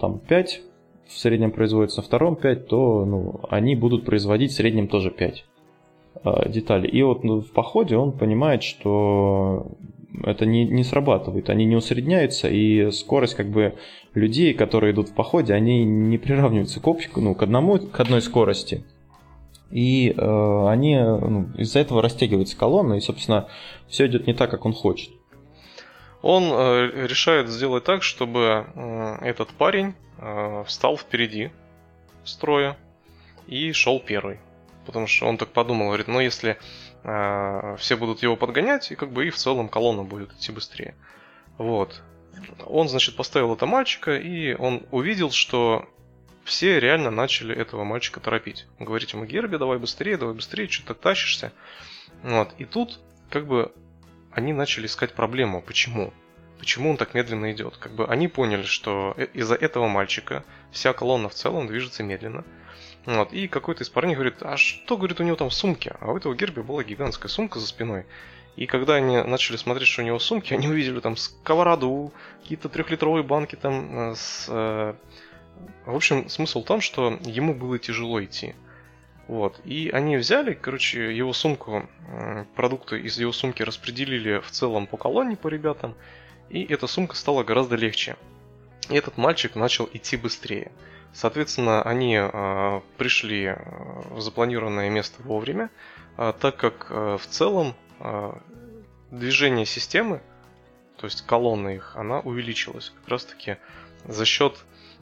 [0.00, 0.62] там 5
[1.08, 5.44] в среднем производится, на втором 5, то ну, они будут производить в среднем тоже 5
[6.48, 6.88] деталей.
[6.88, 9.66] И вот ну, в походе он понимает, что
[10.24, 13.74] это не, не срабатывает, они не усредняются, и скорость как бы
[14.14, 18.22] людей, которые идут в походе, они не приравниваются к, общему, ну, к, одному, к одной
[18.22, 18.84] скорости.
[19.70, 23.48] И э, они ну, из-за этого растягивается колонна, и, собственно,
[23.88, 25.10] все идет не так, как он хочет.
[26.28, 31.52] Он э, решает сделать так, чтобы э, этот парень э, встал впереди
[32.24, 32.76] строя
[33.46, 34.40] и шел первый.
[34.86, 36.58] Потому что он так подумал, говорит, ну если
[37.04, 40.96] все будут его подгонять, и как бы и в целом колонна будет идти быстрее.
[41.56, 42.02] Вот.
[42.64, 45.88] Он, значит, поставил это мальчика, и он увидел, что
[46.42, 48.66] все реально начали этого мальчика торопить.
[48.80, 51.52] Говорить ему, Герби, давай быстрее, давай быстрее, что ты тащишься.
[52.24, 52.52] Вот.
[52.58, 52.98] И тут,
[53.30, 53.72] как бы,
[54.36, 55.62] они начали искать проблему.
[55.62, 56.12] Почему?
[56.58, 57.78] Почему он так медленно идет?
[57.78, 62.44] Как бы они поняли, что э, из-за этого мальчика вся колонна в целом движется медленно.
[63.06, 65.96] Вот, и какой-то из парней говорит, а что, говорит, у него там в сумке?
[66.00, 68.04] А у этого Герби была гигантская сумка за спиной.
[68.56, 72.68] И когда они начали смотреть, что у него в сумке, они увидели там сковороду, какие-то
[72.68, 74.46] трехлитровые банки там э, с...
[74.50, 74.94] Э...
[75.86, 78.54] В общем, смысл в том, что ему было тяжело идти.
[79.28, 79.60] Вот.
[79.64, 84.96] И они взяли, короче, его сумку, э, продукты из его сумки распределили в целом по
[84.96, 85.94] колонне, по ребятам,
[86.48, 88.16] и эта сумка стала гораздо легче.
[88.88, 90.70] И этот мальчик начал идти быстрее.
[91.12, 93.56] Соответственно, они э, пришли э,
[94.10, 95.70] в запланированное место вовремя,
[96.18, 98.32] э, так как э, в целом э,
[99.10, 100.20] движение системы,
[100.98, 103.56] то есть колонны их, она увеличилась как раз таки
[104.04, 104.56] за счет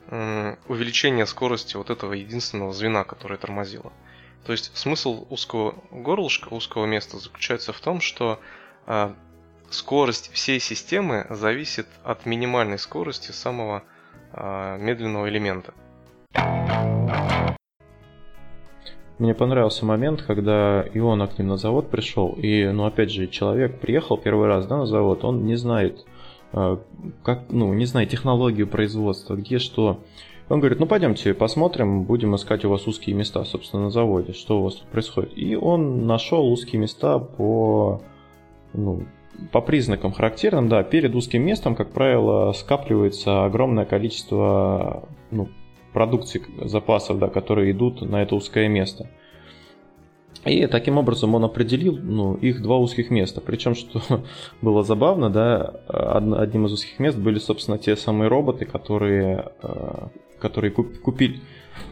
[0.06, 3.92] э, увеличения скорости вот этого единственного звена, которое тормозило.
[4.44, 8.38] То есть смысл узкого горлышка, узкого места заключается в том, что
[8.86, 9.12] э,
[9.70, 13.84] скорость всей системы зависит от минимальной скорости самого
[14.32, 15.72] э, медленного элемента.
[19.18, 23.80] Мне понравился момент, когда Иона к ним на завод пришел, и, ну, опять же, человек
[23.80, 26.04] приехал первый раз, да, на завод, он не знает,
[26.52, 26.76] э,
[27.22, 30.00] как, ну, не знает технологию производства, где что.
[30.48, 34.60] Он говорит, ну, пойдемте посмотрим, будем искать у вас узкие места, собственно, на заводе, что
[34.60, 35.36] у вас тут происходит.
[35.36, 38.02] И он нашел узкие места по,
[38.74, 39.04] ну,
[39.52, 45.48] по признакам характерным, да, перед узким местом, как правило, скапливается огромное количество, ну,
[45.94, 49.08] продукции, запасов, да, которые идут на это узкое место.
[50.44, 53.40] И таким образом он определил ну, их два узких места.
[53.40, 54.02] Причем, что
[54.60, 59.52] было забавно, да, одним из узких мест были, собственно, те самые роботы, которые,
[60.44, 61.40] э, которые купили,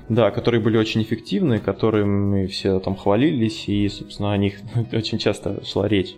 [0.08, 4.58] да, которые были очень эффективны, которыми все там хвалились, и, собственно, о них
[4.92, 6.14] очень часто шла речь.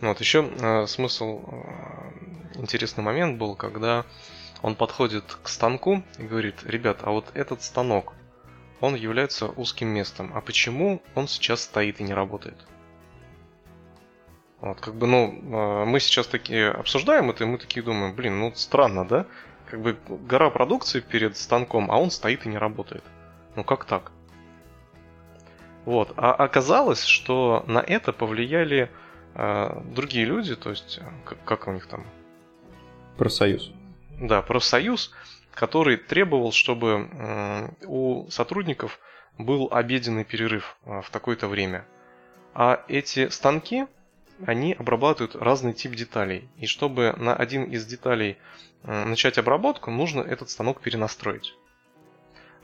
[0.00, 4.04] Вот еще э, смысл, э, интересный момент был, когда
[4.62, 8.14] он подходит к станку и говорит, ребят, а вот этот станок,
[8.80, 10.32] он является узким местом.
[10.34, 12.56] А почему он сейчас стоит и не работает?
[14.60, 18.40] Вот, как бы, ну, а, мы сейчас такие обсуждаем это, и мы такие думаем, блин,
[18.40, 19.26] ну странно, да?
[19.70, 23.04] Как бы гора продукции перед станком, а он стоит и не работает.
[23.54, 24.10] Ну как так?
[25.84, 28.90] Вот, а оказалось, что на это повлияли
[29.34, 32.04] э, другие люди, то есть, как, как у них там?
[33.16, 33.70] Профсоюз.
[34.20, 35.12] Да, профсоюз,
[35.54, 38.98] который требовал, чтобы у сотрудников
[39.38, 41.86] был обеденный перерыв а, в такое-то время.
[42.54, 43.86] А эти станки,
[44.46, 46.48] они обрабатывают разный тип деталей.
[46.56, 48.38] И чтобы на один из деталей
[48.82, 51.54] начать обработку, нужно этот станок перенастроить.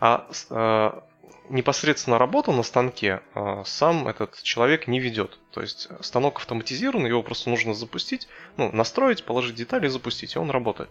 [0.00, 1.04] А, а
[1.48, 5.38] непосредственно работу на станке а, сам этот человек не ведет.
[5.52, 10.38] То есть станок автоматизирован, его просто нужно запустить, ну, настроить, положить детали и запустить, и
[10.38, 10.90] он работает.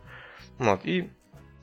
[0.57, 0.81] Вот.
[0.85, 1.09] И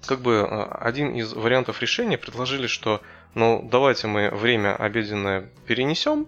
[0.06, 3.00] как бы один из вариантов решения предложили, что
[3.34, 6.26] ну давайте мы время обеденное перенесем,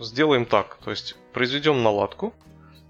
[0.00, 2.34] сделаем так, то есть произведем наладку,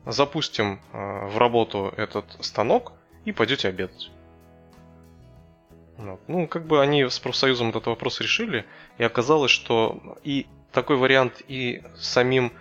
[0.04, 2.92] запустим в работу этот станок
[3.24, 4.10] и пойдете обедать.
[5.98, 8.66] Ну, как бы они с профсоюзом этот вопрос решили,
[8.98, 12.52] и оказалось, что и такой вариант и самим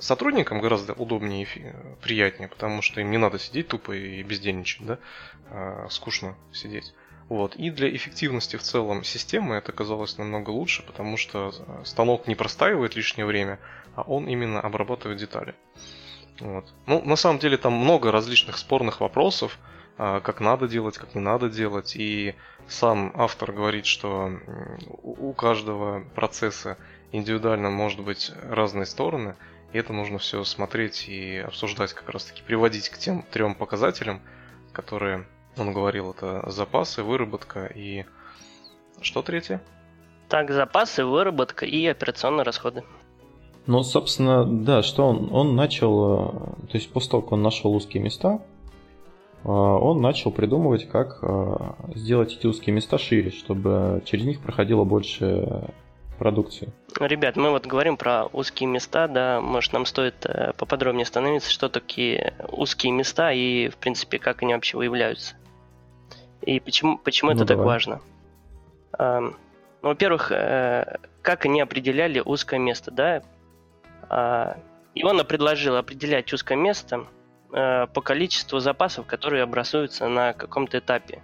[0.00, 4.98] сотрудникам гораздо удобнее и приятнее, потому что им не надо сидеть тупо и бездельничать, да,
[5.50, 6.94] а, скучно сидеть.
[7.28, 7.56] Вот.
[7.56, 11.52] И для эффективности в целом системы это оказалось намного лучше, потому что
[11.84, 13.58] станок не простаивает лишнее время,
[13.94, 15.54] а он именно обрабатывает детали.
[16.40, 16.72] Вот.
[16.86, 19.58] Ну, на самом деле там много различных спорных вопросов,
[19.98, 21.96] а, как надо делать, как не надо делать.
[21.96, 22.34] И
[22.66, 24.32] сам автор говорит, что
[25.02, 26.78] у каждого процесса
[27.12, 29.36] индивидуально может быть разные стороны.
[29.72, 34.22] И это нужно все смотреть и обсуждать как раз таки, приводить к тем трем показателям,
[34.72, 35.26] которые
[35.58, 38.04] он говорил, это запасы, выработка и
[39.00, 39.60] что третье?
[40.28, 42.84] Так, запасы, выработка и операционные расходы.
[43.66, 47.74] Ну, собственно, да, что он, он начал, э, то есть после того, как он нашел
[47.74, 48.40] узкие места,
[49.44, 54.84] а, он начал придумывать, как а, сделать эти узкие места шире, чтобы через них проходило
[54.84, 55.70] больше
[56.18, 56.72] продукции.
[56.98, 61.68] Ребят, мы вот говорим про узкие места, да, может нам стоит э, поподробнее остановиться, что
[61.68, 65.36] такие узкие места и, в принципе, как они вообще выявляются.
[66.48, 67.62] И почему, почему ну, это давай.
[67.62, 68.00] так важно?
[68.98, 69.34] Ну,
[69.82, 73.22] во-первых, э, как они определяли узкое место, да?
[74.08, 74.56] А,
[74.94, 77.06] Иона предложил определять узкое место–
[77.50, 81.22] Э, по количеству запасов, которые образуются на каком-то этапе.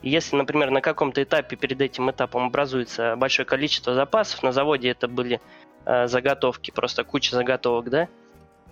[0.00, 5.08] Если, например, на каком-то этапе перед этим этапом образуется большое количество запасов, на заводе это
[5.08, 5.40] были
[5.84, 8.08] э, заготовки, просто куча заготовок, да,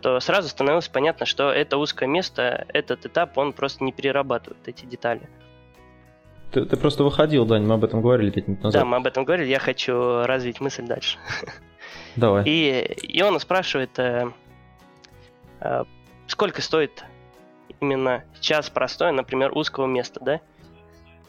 [0.01, 4.87] то сразу становилось понятно, что это узкое место, этот этап, он просто не перерабатывает эти
[4.87, 5.29] детали.
[6.51, 8.83] Ты, ты просто выходил, Дань, мы об этом говорили 5 минут назад.
[8.83, 11.19] Да, мы об этом говорили, я хочу развить мысль дальше.
[12.17, 12.45] Давай.
[12.45, 14.31] И, и он спрашивает, э,
[15.61, 15.85] э,
[16.27, 17.05] сколько стоит
[17.81, 20.41] именно час простой, например, узкого места, да?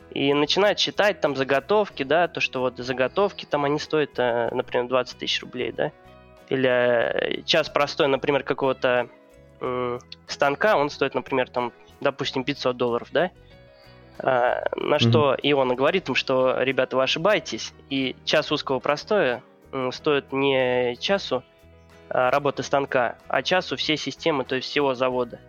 [0.09, 4.87] И начинает считать там заготовки, да, то, что вот заготовки там они стоят, э, например,
[4.87, 5.91] 20 тысяч рублей, да?
[6.49, 9.07] Или э, час простой, например, какого-то
[9.61, 13.25] э, станка, он стоит, например, там, допустим, 500 долларов, да?
[13.25, 13.29] А,
[14.17, 14.99] на mm-hmm.
[14.99, 19.41] что Иона говорит им, что, ребята, вы ошибаетесь, и час узкого простоя
[19.91, 21.43] стоит не часу
[22.13, 25.39] Э, работы станка, а часу все системы, то есть всего завода.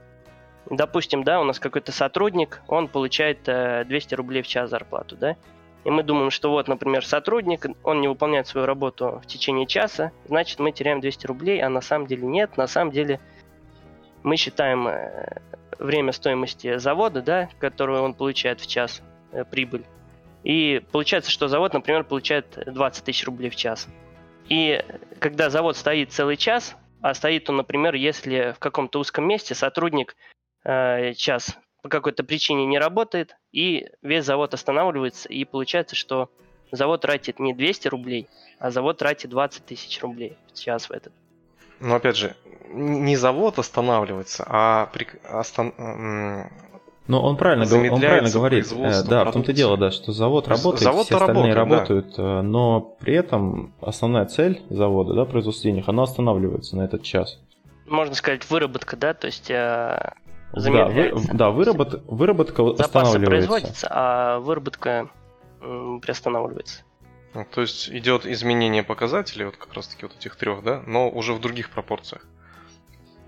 [0.70, 5.36] Допустим, да, у нас какой-то сотрудник, он получает 200 э, рублей в час зарплату, да,
[5.84, 10.12] и мы думаем, что вот, например, сотрудник, он не выполняет свою работу в течение часа,
[10.28, 13.18] значит, мы теряем 200 рублей, а на самом деле нет, на самом деле
[14.22, 15.40] мы считаем э,
[15.78, 19.02] время стоимости завода, да, которую он получает в час,
[19.50, 19.84] прибыль.
[20.44, 23.88] И получается, что завод, например, получает 20 тысяч рублей в час.
[24.48, 24.84] И
[25.20, 30.16] когда завод стоит целый час, а стоит он, например, если в каком-то узком месте сотрудник
[30.64, 36.30] э, час по какой-то причине не работает, и весь завод останавливается, и получается, что
[36.70, 41.12] завод тратит не 200 рублей, а завод тратит 20 тысяч рублей в час в этот.
[41.82, 42.36] Но опять же,
[42.72, 45.08] не завод останавливается, а при...
[45.28, 45.74] остан...
[47.08, 48.72] Но он правильно, он правильно говорит.
[48.72, 52.42] Э, да, в том-то дело, да, что завод работает, завод все остальные работает, работают, да.
[52.42, 57.40] но при этом основная цель завода, да, производство денег, она останавливается на этот час.
[57.86, 60.12] Можно сказать, выработка, да, то есть э,
[60.54, 63.48] Да, вы, да выработ, выработка Запасы останавливается.
[63.48, 65.08] производится, а выработка
[65.60, 66.84] э, приостанавливается.
[67.34, 71.08] Ну, то есть идет изменение показателей, вот как раз таки вот этих трех, да, но
[71.08, 72.26] уже в других пропорциях.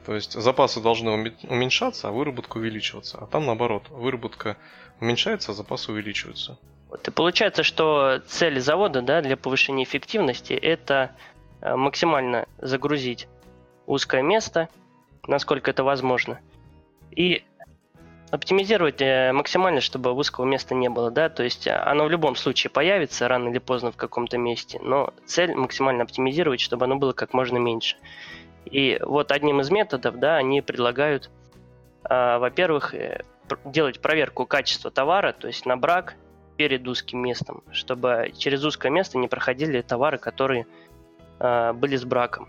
[0.05, 1.11] То есть запасы должны
[1.49, 3.19] уменьшаться, а выработка увеличиваться.
[3.19, 4.59] А там наоборот, выработка
[5.01, 6.59] уменьшается, а запасы увеличиваются.
[6.91, 11.17] Вот и получается, что цель завода да, для повышения эффективности это
[11.63, 13.29] э, максимально загрузить
[13.87, 14.69] узкое место,
[15.27, 16.41] насколько это возможно,
[17.11, 17.43] и
[18.35, 22.37] оптимизировать э, максимально, чтобы узкого места не было, да, то есть э, оно в любом
[22.37, 27.13] случае появится рано или поздно в каком-то месте, но цель максимально оптимизировать, чтобы оно было
[27.13, 27.97] как можно меньше.
[28.67, 31.31] И вот одним из методов, да, они предлагают,
[32.09, 33.23] э, во-первых, э,
[33.65, 36.17] делать проверку качества товара, то есть на брак
[36.57, 40.67] перед узким местом, чтобы через узкое место не проходили товары, которые
[41.39, 42.49] э, были с браком.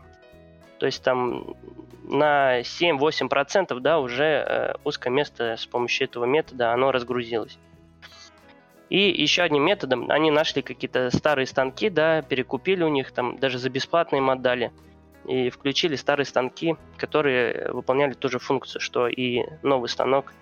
[0.80, 1.55] То есть там
[2.03, 7.57] на 7-8% да, уже э, узкое место с помощью этого метода оно разгрузилось.
[8.89, 13.57] И еще одним методом они нашли какие-то старые станки, да, перекупили у них, там даже
[13.57, 14.71] за бесплатно им отдали.
[15.28, 20.34] И включили старые станки, которые выполняли ту же функцию, что и новый станок,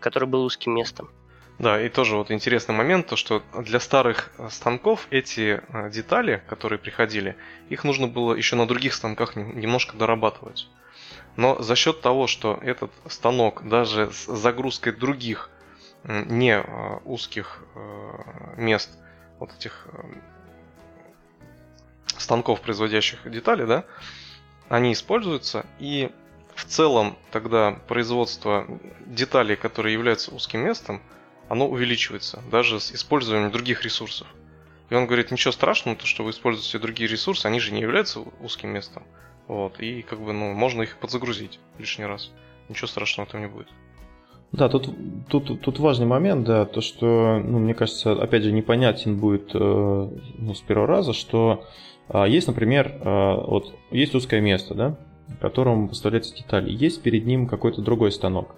[0.00, 1.10] который был узким местом.
[1.58, 6.78] Да, и тоже вот интересный момент, то что для старых станков эти э, детали, которые
[6.78, 7.36] приходили,
[7.68, 10.68] их нужно было еще на других станках немножко дорабатывать.
[11.36, 15.50] Но за счет того, что этот станок даже с загрузкой других
[16.04, 18.90] не э, узких э, мест,
[19.38, 19.86] вот этих
[22.16, 23.84] станков, производящих детали, да,
[24.68, 26.10] они используются, и
[26.54, 28.66] в целом тогда производство
[29.06, 31.02] деталей, которые являются узким местом,
[31.52, 34.26] оно увеличивается, даже с использованием других ресурсов.
[34.88, 38.20] И он говорит, ничего страшного, то, что вы используете другие ресурсы, они же не являются
[38.40, 39.02] узким местом.
[39.48, 42.30] Вот, и как бы, ну, можно их подзагрузить лишний раз.
[42.70, 43.68] Ничего страшного там не будет.
[44.52, 44.88] Да, тут,
[45.28, 49.58] тут, тут важный момент, да, то, что, ну, мне кажется, опять же, непонятен будет э,
[49.58, 51.66] ну, с первого раза, что
[52.08, 54.96] э, есть, например, э, вот есть узкое место, да,
[55.28, 58.56] в котором поставляются детали, есть перед ним какой-то другой станок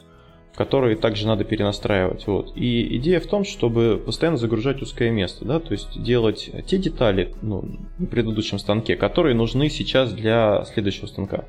[0.55, 2.27] которые также надо перенастраивать.
[2.27, 2.57] Вот.
[2.57, 7.35] И идея в том, чтобы постоянно загружать узкое место, да, то есть делать те детали
[7.43, 7.65] ну,
[7.99, 11.45] на предыдущем станке, которые нужны сейчас для следующего станка.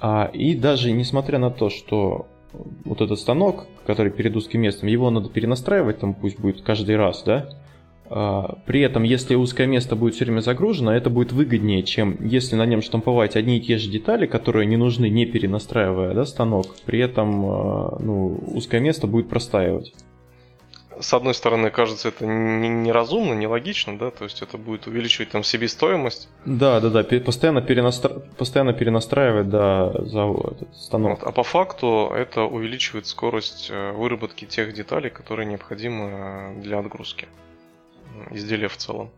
[0.00, 2.26] А, и даже несмотря на то, что
[2.84, 7.22] вот этот станок, который перед узким местом, его надо перенастраивать, там пусть будет каждый раз,
[7.24, 7.48] да,
[8.08, 12.66] при этом, если узкое место будет все время загружено, это будет выгоднее, чем если на
[12.66, 16.76] нем штамповать одни и те же детали, которые не нужны, не перенастраивая да, станок.
[16.84, 19.94] При этом а, ну, узкое место будет простаивать.
[21.00, 26.28] С одной стороны, кажется, это неразумно, нелогично, да, то есть это будет увеличивать там себестоимость.
[26.44, 28.10] Да, да, да, постоянно, перенастра...
[28.38, 31.18] постоянно перенастраивать, да, за этот станок.
[31.18, 36.78] Вот, а по факту это увеличивает скорость э, выработки тех деталей, которые необходимы э, для
[36.78, 37.26] отгрузки
[38.30, 39.10] изделия в целом.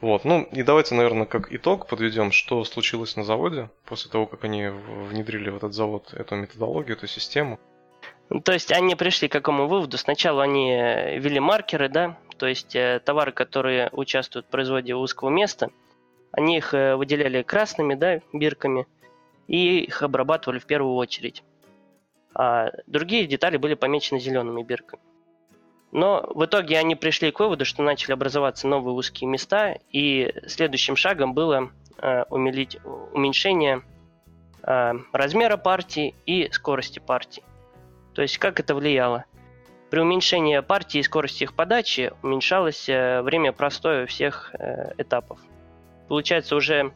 [0.00, 4.44] Вот, ну и давайте, наверное, как итог подведем, что случилось на заводе после того, как
[4.44, 7.60] они внедрили в этот завод эту методологию, эту систему.
[8.30, 9.98] Ну, то есть они пришли к какому выводу?
[9.98, 15.68] Сначала они ввели маркеры, да, то есть э, товары, которые участвуют в производстве узкого места,
[16.32, 18.86] они их э, выделяли красными, да, бирками,
[19.46, 21.42] и их обрабатывали в первую очередь.
[22.34, 25.02] А другие детали были помечены зелеными бирками.
[25.92, 30.96] Но в итоге они пришли к выводу, что начали образоваться новые узкие места, и следующим
[30.96, 32.78] шагом было э, умелить,
[33.12, 33.82] уменьшение
[34.62, 37.42] э, размера партии и скорости партии.
[38.14, 39.24] То есть как это влияло?
[39.90, 45.40] При уменьшении партии и скорости их подачи уменьшалось э, время простоя всех э, этапов.
[46.06, 46.92] Получается, уже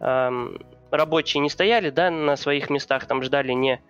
[0.00, 0.48] э,
[0.90, 3.80] рабочие не стояли да, на своих местах, там ждали не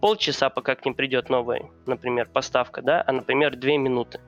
[0.00, 4.20] полчаса, пока к ним придет новая, например, поставка, да, а, например, две минуты.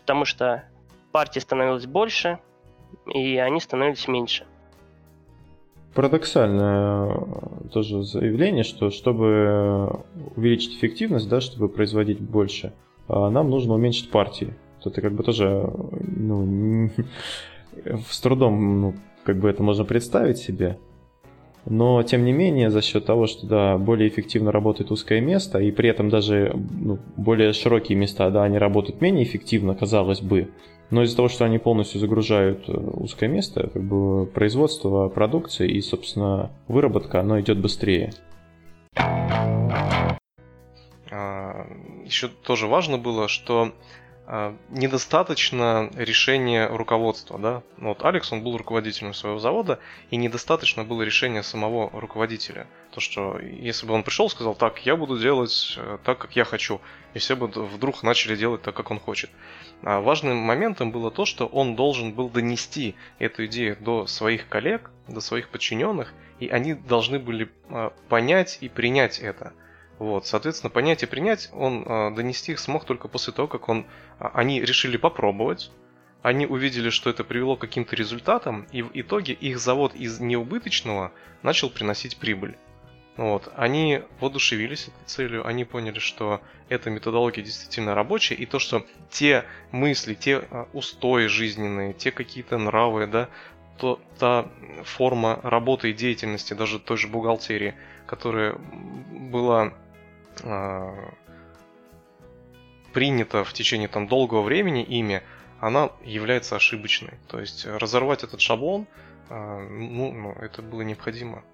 [0.00, 0.64] Потому что
[1.12, 2.38] партий становилось больше,
[3.06, 4.46] и они становились меньше.
[5.94, 10.02] Парадоксальное э, тоже заявление, что чтобы
[10.34, 12.72] увеличить эффективность, да, чтобы производить больше,
[13.08, 14.54] а, нам нужно уменьшить партии.
[14.84, 15.70] Это как бы тоже
[16.16, 16.90] ну,
[18.10, 18.94] с трудом ну,
[19.24, 20.78] как бы это можно представить себе.
[21.66, 25.70] Но, тем не менее, за счет того, что да, более эффективно работает узкое место, и
[25.70, 30.50] при этом даже ну, более широкие места, да, они работают менее эффективно, казалось бы,
[30.90, 35.80] но из-за того, что они полностью загружают э, узкое место, как бы производство продукции и,
[35.80, 38.12] собственно, выработка, оно идет быстрее.
[41.10, 41.66] А,
[42.04, 43.72] еще тоже важно было, что
[44.70, 47.62] недостаточно решения руководства, да.
[47.76, 52.66] Ну, вот Алекс, он был руководителем своего завода, и недостаточно было решения самого руководителя.
[52.92, 56.36] То, что если бы он пришел и сказал, так, я буду делать э, так, как
[56.36, 56.80] я хочу,
[57.12, 59.30] и все бы вдруг начали делать так, как он хочет.
[59.82, 64.90] А важным моментом было то, что он должен был донести эту идею до своих коллег,
[65.06, 69.52] до своих подчиненных, и они должны были а, понять и принять это–
[69.98, 73.86] вот, соответственно, понять и принять он э, донести их смог только после того, как он,
[74.18, 75.70] э, они решили попробовать,
[76.22, 81.12] они увидели, что это привело к каким-то результатам, и в итоге их завод из неубыточного
[81.42, 82.56] начал приносить прибыль.
[83.16, 83.52] Вот.
[83.54, 89.44] Они воодушевились этой целью, они поняли, что эта методология действительно рабочая, и то, что те
[89.70, 93.28] мысли, те устои жизненные, те какие-то нравы, да,
[93.78, 94.48] то, та
[94.82, 97.74] форма работы и деятельности, даже той же бухгалтерии,
[98.06, 98.56] которая
[99.12, 99.74] была
[102.94, 105.22] принята в течение там долгого времени ими,
[105.60, 107.14] она является ошибочной.
[107.28, 108.86] То есть разорвать этот шаблон,
[109.28, 111.44] э, ну, ну, это было необходимо.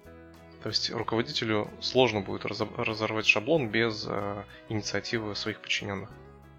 [0.63, 6.09] То есть руководителю сложно будет разорвать шаблон без э, инициативы своих подчиненных.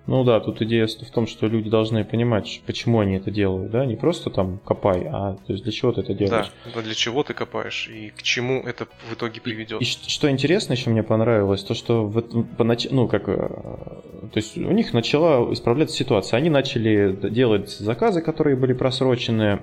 [0.06, 3.86] Ну да, тут идея в том, что люди должны понимать, почему они это делают, да,
[3.86, 6.50] не просто там копай, а то есть для чего ты это делаешь.
[6.74, 9.80] Да, для чего ты копаешь и к чему это в итоге приведет.
[9.80, 12.88] И, и что интересно еще мне понравилось, то что в, по нач...
[12.90, 18.56] ну как, э, то есть у них начала исправляться ситуация, они начали делать заказы, которые
[18.56, 19.60] были просрочены,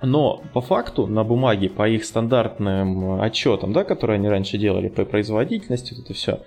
[0.00, 5.04] но по факту на бумаге, по их стандартным отчетам, да, которые они раньше делали по
[5.04, 6.40] производительности, вот это все,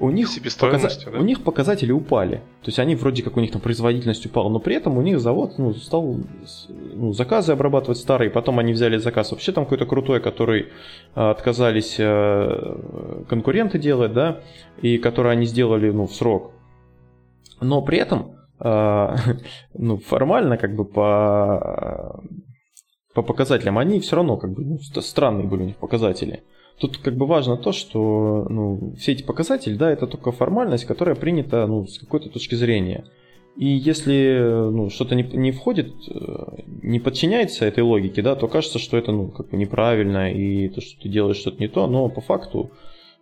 [0.00, 0.28] у них,
[0.58, 0.88] показа...
[1.10, 1.18] да?
[1.18, 2.36] у них показатели упали.
[2.62, 5.20] То есть они вроде как у них там производительность упала, но при этом у них
[5.20, 6.16] завод ну, стал
[6.94, 10.68] ну, заказы обрабатывать старые, потом они взяли заказ вообще там какой-то крутой, который
[11.14, 14.40] а, отказались а, конкуренты делать, да,
[14.80, 16.52] и который они сделали ну, в срок.
[17.60, 19.16] Но при этом а,
[19.74, 22.22] ну, формально как бы по
[23.12, 26.42] по показателям, они все равно как бы ну, странные были у них показатели.
[26.80, 31.14] Тут как бы важно то, что ну, все эти показатели, да, это только формальность, которая
[31.14, 33.04] принята ну, с какой-то точки зрения.
[33.56, 38.78] И если ну, что-то не, не входит, э, не подчиняется этой логике, да, то кажется,
[38.78, 42.08] что это ну, как бы неправильно, и то, что ты делаешь что-то не то, но
[42.08, 42.70] по факту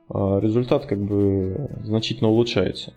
[0.09, 2.95] э, результат как бы значительно улучшается.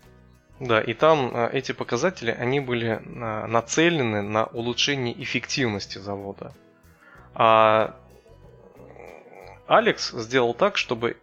[0.60, 6.54] Да, и там э, эти показатели, они были нацелены на улучшение эффективности завода.
[7.34, 7.96] А
[9.72, 11.16] Алекс сделал так, чтобы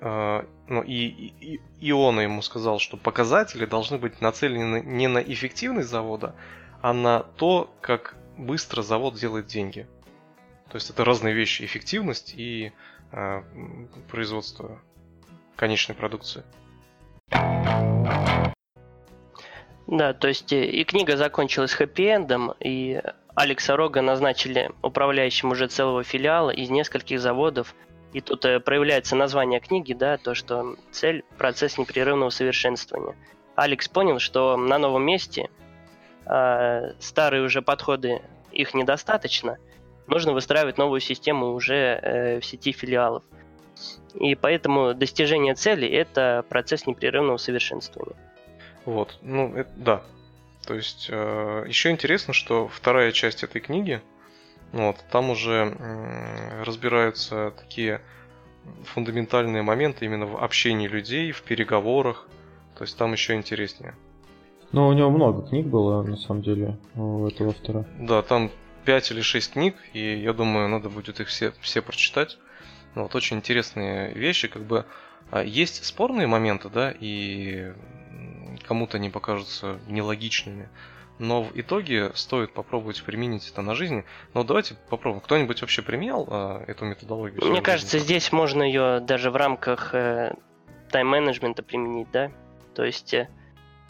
[0.00, 5.18] э, ну и, и, и он ему сказал, что показатели должны быть нацелены не на
[5.18, 6.34] эффективность завода,
[6.82, 9.86] а на то, как быстро завод делает деньги.
[10.68, 12.72] То есть это разные вещи, эффективность и
[13.12, 13.42] э,
[14.10, 14.78] производство
[15.56, 16.44] конечной продукции.
[19.86, 23.00] Да, то есть э, и книга закончилась хэппи-эндом, и
[23.40, 27.74] Алекса Рога назначили управляющим уже целого филиала из нескольких заводов.
[28.12, 33.16] И тут э, проявляется название книги, да, то, что цель– процесс непрерывного совершенствования.
[33.54, 35.48] Алекс понял, что на новом месте
[36.26, 38.20] э, старые уже подходы,
[38.52, 39.56] их недостаточно,
[40.06, 43.22] нужно выстраивать новую систему уже э, в сети филиалов.
[44.16, 48.16] И поэтому достижение цели– это процесс непрерывного совершенствования.
[48.84, 50.02] Вот, ну, это, да,
[50.70, 54.00] то есть э, еще интересно, что вторая часть этой книги,
[54.70, 58.00] вот, там уже э, разбираются такие
[58.84, 62.28] фундаментальные моменты именно в общении людей, в переговорах.
[62.78, 63.96] То есть там еще интереснее.
[64.70, 67.84] Ну, у него много книг было, на самом деле, у этого автора.
[67.98, 68.48] Да, там
[68.84, 72.38] 5 или 6 книг, и я думаю, надо будет их все, все прочитать.
[72.94, 74.86] Вот очень интересные вещи, как бы
[75.32, 77.72] а, есть спорные моменты, да, и
[78.66, 80.68] кому-то они покажутся нелогичными.
[81.20, 84.06] Но в итоге стоит попробовать применить это на жизни.
[84.32, 85.20] Но давайте попробуем.
[85.20, 87.44] Кто-нибудь вообще применял э, эту методологию?
[87.44, 88.06] Мне кажется, жизни?
[88.06, 90.34] здесь можно ее даже в рамках э,
[90.90, 92.32] тайм-менеджмента применить, да?
[92.74, 93.28] То есть, э,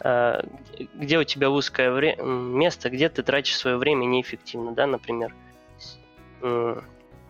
[0.01, 0.41] э
[0.95, 5.33] где у тебя узкое вре- место, где ты тратишь свое время неэффективно, да, например.
[6.41, 6.81] Э,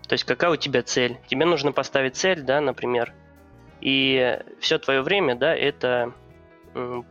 [0.08, 1.20] то есть, какая у тебя цель?
[1.28, 3.14] Тебе нужно поставить цель, да, например.
[3.82, 6.14] И все твое время, да, это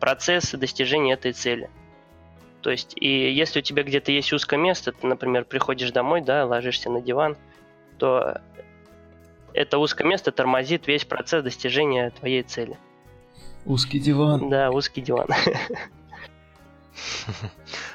[0.00, 1.70] процесс достижения этой цели.
[2.62, 6.44] То есть, и если у тебя где-то есть узкое место, ты, например, приходишь домой, да,
[6.44, 7.36] ложишься на диван,
[7.98, 8.40] то
[9.54, 12.78] это узкое место тормозит весь процесс достижения твоей цели.
[13.64, 14.48] Узкий диван.
[14.50, 15.28] Да, узкий диван.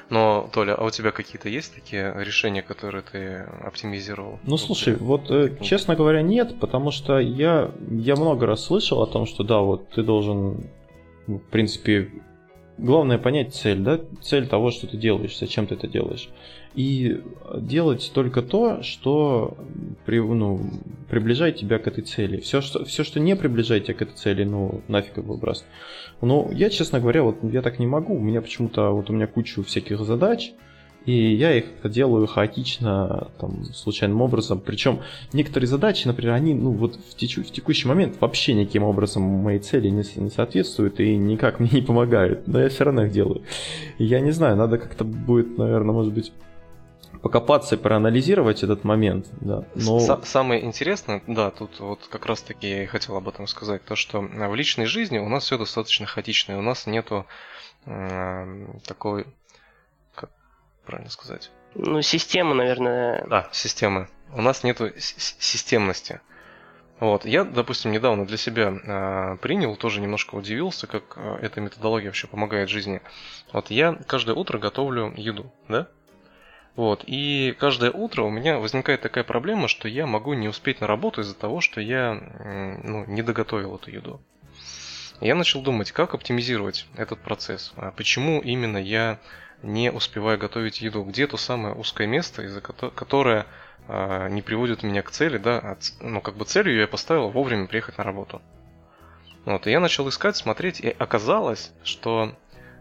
[0.08, 4.38] Но, Толя, а у тебя какие-то есть такие решения, которые ты оптимизировал?
[4.44, 9.06] Ну, слушай, вот, э, честно говоря, нет, потому что я, я много раз слышал о
[9.06, 10.70] том, что да, вот ты должен
[11.26, 12.10] в принципе,
[12.78, 16.28] главное понять цель, да, цель того, что ты делаешь, зачем ты это делаешь.
[16.74, 17.22] И
[17.56, 19.56] делать только то, что
[20.04, 20.60] при, ну,
[21.08, 22.38] приближает тебя к этой цели.
[22.40, 25.64] Все что, все, что не приближает тебя к этой цели, ну, нафиг его выброс.
[26.20, 28.14] Но я, честно говоря, вот я так не могу.
[28.14, 30.52] У меня почему-то, вот у меня куча всяких задач,
[31.06, 34.60] и я их делаю хаотично, там, случайным образом.
[34.60, 35.00] Причем
[35.32, 39.60] некоторые задачи, например, они, ну, вот в, теч- в текущий момент вообще никаким образом моей
[39.60, 42.48] цели не, не соответствуют и никак мне не помогают.
[42.48, 43.42] Но я все равно их делаю.
[43.98, 46.32] И я не знаю, надо как-то будет, наверное, может быть,
[47.22, 49.26] покопаться и проанализировать этот момент.
[49.40, 49.64] Да.
[49.76, 50.00] Но...
[50.24, 53.94] Самое интересное, да, тут вот как раз таки я и хотел об этом сказать, то
[53.94, 57.26] что в личной жизни у нас все достаточно хаотично, у нас нету
[57.84, 59.26] э, такой
[60.86, 61.50] правильно сказать?
[61.74, 63.26] Ну, система, наверное.
[63.28, 64.08] Да, системы.
[64.32, 66.20] У нас нету системности.
[66.98, 72.08] Вот, я, допустим, недавно для себя э, принял, тоже немножко удивился, как э, эта методология
[72.08, 73.02] вообще помогает жизни.
[73.52, 75.88] Вот я каждое утро готовлю еду, да?
[76.74, 80.86] Вот, и каждое утро у меня возникает такая проблема, что я могу не успеть на
[80.86, 84.20] работу из-за того, что я э, ну, не доготовил эту еду.
[85.20, 87.74] я начал думать, как оптимизировать этот процесс.
[87.76, 89.18] А почему именно я
[89.62, 91.02] не успеваю готовить еду?
[91.04, 93.46] Где то самое узкое место, из-за которое
[93.88, 97.66] а, не приводит меня к цели, да, а, ну как бы целью я поставил вовремя
[97.66, 98.42] приехать на работу.
[99.44, 102.34] Вот, и я начал искать, смотреть, и оказалось, что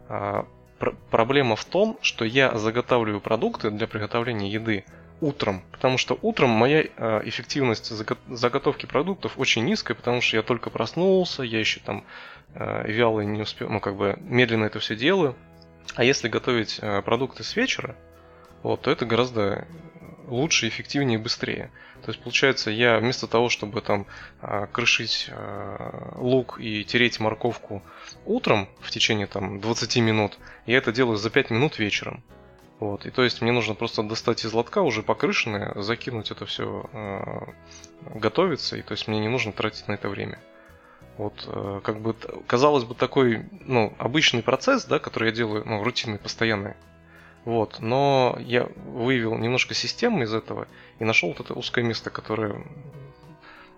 [0.09, 0.47] а,
[0.79, 4.85] пр- проблема в том, что я заготавливаю продукты для приготовления еды
[5.21, 7.91] утром, потому что утром моя э, эффективность
[8.27, 12.03] заготовки продуктов очень низкая, потому что я только проснулся, я еще там
[12.53, 15.35] э, вяло не успел, ну как бы медленно это все делаю.
[15.93, 17.95] А если готовить э, продукты с вечера,
[18.63, 19.67] вот, то это гораздо
[20.27, 21.71] лучше, эффективнее и быстрее.
[22.03, 24.07] То есть, получается, я вместо того, чтобы там
[24.41, 27.83] э, крышить э, лук и тереть морковку
[28.25, 32.23] утром в течение там 20 минут, я это делаю за 5 минут вечером.
[32.79, 36.89] Вот, и то есть мне нужно просто достать из лотка уже покрышенное, закинуть это все
[36.91, 40.39] э, готовиться, и то есть мне не нужно тратить на это время.
[41.17, 42.13] Вот, э, как бы,
[42.45, 46.73] казалось бы, такой, ну, обычный процесс, да, который я делаю, ну, рутинный, постоянный.
[47.45, 50.67] Вот, но я выявил немножко системы из этого
[50.99, 52.65] и нашел вот это узкое место, которое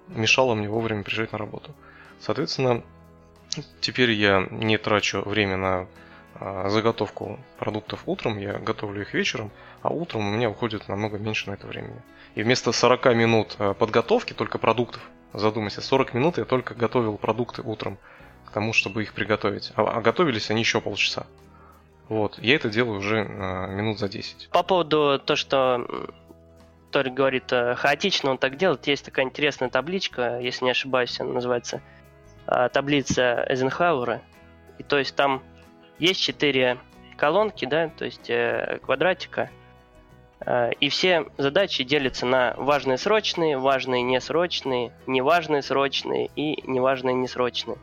[0.08, 1.74] мешало мне вовремя приезжать на работу.
[2.20, 2.82] Соответственно,
[3.82, 5.88] теперь я не трачу время на
[6.36, 11.50] а, заготовку продуктов утром, я готовлю их вечером, а утром у меня уходит намного меньше
[11.50, 12.02] на это времени.
[12.36, 15.02] И вместо 40 минут а, подготовки только продуктов,
[15.34, 17.98] задумайся, 40 минут я только готовил продукты утром
[18.46, 19.72] к тому, чтобы их приготовить.
[19.76, 21.26] А, а готовились они еще полчаса.
[22.10, 24.50] Вот, я это делаю уже а, минут за 10.
[24.52, 25.86] По поводу то, что
[26.92, 31.34] Тори говорит, э, хаотично он так делает, есть такая интересная табличка, если не ошибаюсь, она
[31.34, 31.82] называется
[32.72, 34.22] таблица Эйзенхауэра.
[34.78, 35.44] И то есть там
[36.00, 36.78] есть четыре
[37.18, 39.50] колонки, да, то есть э, квадратика, э,
[40.46, 47.78] и все задачи делятся на важные срочные, важные несрочные, неважные срочные и неважные несрочные.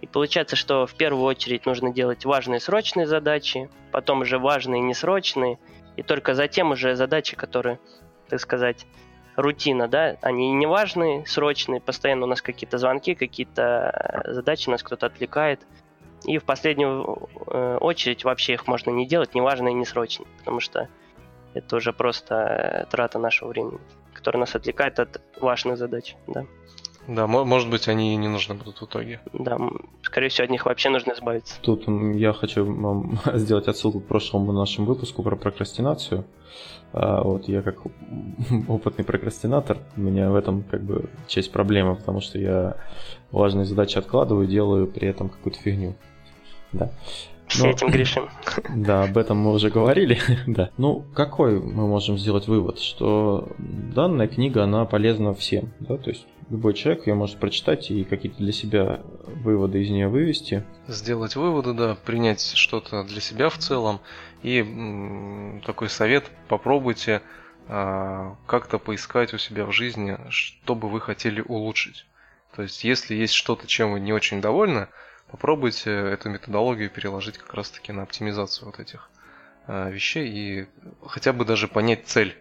[0.00, 5.58] И получается, что в первую очередь нужно делать важные срочные задачи, потом уже важные несрочные,
[5.96, 7.80] и только затем уже задачи, которые,
[8.28, 8.86] так сказать,
[9.34, 14.82] рутина, да, они не важные, срочные, постоянно у нас какие-то звонки, какие-то э, задачи, нас
[14.82, 15.60] кто-то отвлекает–
[16.24, 20.60] и в последнюю э, очередь вообще их можно не делать, неважно и не срочно, потому
[20.60, 20.88] что
[21.54, 23.78] это уже просто э, трата нашего времени,
[24.12, 26.44] которая нас отвлекает от важных задач, да.
[27.06, 29.20] Да, может быть, они и не нужны будут в итоге.
[29.34, 29.58] Да,
[30.02, 31.60] скорее всего, от них вообще нужно избавиться.
[31.60, 36.24] Тут я хочу вам сделать отсылку к прошлому нашему выпуску про прокрастинацию.
[36.92, 37.76] А вот я как
[38.68, 42.76] опытный прокрастинатор, у меня в этом как бы часть проблемы, потому что я
[43.32, 45.94] важные задачи откладываю, делаю при этом какую-то фигню.
[46.72, 46.90] Да.
[47.46, 48.28] Все Но, этим грешим.
[48.74, 50.18] Да, об этом мы уже говорили.
[50.46, 50.70] да.
[50.76, 52.78] Ну, какой мы можем сделать вывод?
[52.78, 55.72] Что данная книга, она полезна всем.
[55.80, 55.96] Да?
[55.96, 60.64] То есть любой человек ее может прочитать и какие-то для себя выводы из нее вывести.
[60.88, 64.00] Сделать выводы, да, принять что-то для себя в целом.
[64.42, 67.22] И м, такой совет, попробуйте
[67.66, 72.06] а, как-то поискать у себя в жизни, что бы вы хотели улучшить.
[72.54, 74.88] То есть, если есть что-то, чем вы не очень довольны,
[75.34, 79.10] попробуйте эту методологию переложить как раз-таки на оптимизацию вот этих
[79.66, 80.66] э, вещей и
[81.04, 82.36] хотя бы даже понять цель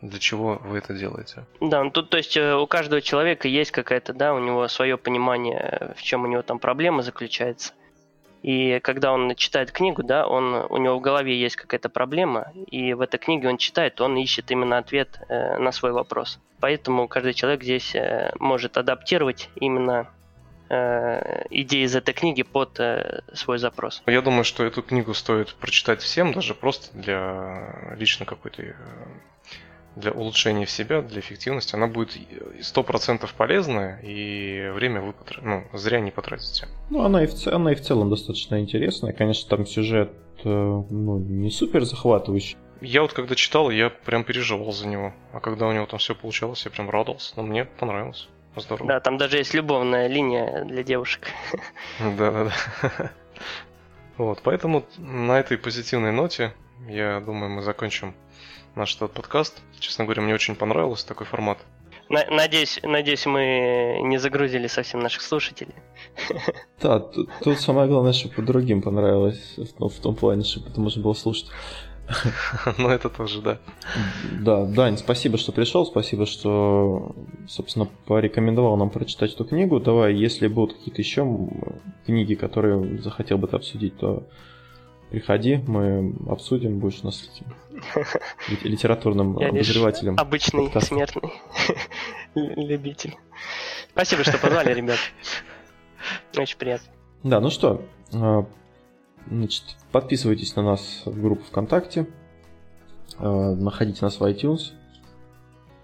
[0.00, 1.44] для чего вы это делаете.
[1.60, 4.96] Да, ну тут, то есть э, у каждого человека есть какая-то, да, у него свое
[4.96, 7.74] понимание, в чем у него там проблема заключается.
[8.42, 12.94] И когда он читает книгу, да, он, у него в голове есть какая-то проблема, и
[12.94, 16.38] в этой книге он читает, он ищет именно ответ э, на свой вопрос.
[16.58, 20.17] Поэтому каждый человек здесь э, может адаптировать именно э,
[20.70, 24.02] идеи из этой книги под э, свой запрос.
[24.06, 28.74] Я думаю, что эту книгу стоит прочитать всем, даже просто для лично какой-то э,
[29.96, 32.16] для улучшения в себя, для эффективности, она будет
[32.60, 35.40] сто процентов полезная, и время вы потр...
[35.42, 36.68] ну, зря не потратите.
[36.90, 39.12] Ну, она и, в, она и в целом достаточно интересная.
[39.12, 40.12] Конечно, там сюжет
[40.44, 42.56] э, ну, не супер захватывающий.
[42.80, 45.12] Я вот когда читал, я прям переживал за него.
[45.32, 47.32] А когда у него там все получалось, я прям радовался.
[47.36, 48.28] Но мне понравилось.
[48.60, 48.88] Здорово.
[48.88, 51.28] Да, там даже есть любовная линия для девушек.
[52.00, 53.10] Да-да-да.
[54.16, 56.52] Вот, поэтому на этой позитивной ноте,
[56.88, 58.14] я думаю, мы закончим
[58.74, 59.62] наш этот подкаст.
[59.78, 61.58] Честно говоря, мне очень понравился такой формат.
[62.08, 65.74] Надеюсь, надеюсь, мы не загрузили совсем наших слушателей.
[66.80, 71.02] Да, тут, тут самое главное, чтобы другим понравилось, в, в том плане, чтобы это можно
[71.02, 71.48] было слушать.
[72.78, 73.58] Ну, это тоже, да.
[74.40, 77.14] Да, Дань, спасибо, что пришел, спасибо, что,
[77.46, 79.80] собственно, порекомендовал нам прочитать эту книгу.
[79.80, 81.26] Давай, если будут какие-то еще
[82.06, 84.24] книги, которые захотел бы ты обсудить, то
[85.10, 87.30] приходи, мы обсудим, будешь у нас
[88.62, 90.16] литературным обозревателем.
[90.18, 90.88] Обычный подкаста.
[90.88, 91.32] смертный
[92.34, 93.16] любитель.
[93.92, 94.98] Спасибо, что позвали, ребят.
[96.36, 96.88] Очень приятно.
[97.22, 97.82] Да, ну что,
[98.12, 98.46] а,
[99.26, 102.06] значит, подписывайтесь на нас в группу ВКонтакте,
[103.18, 104.72] а, находите нас в iTunes,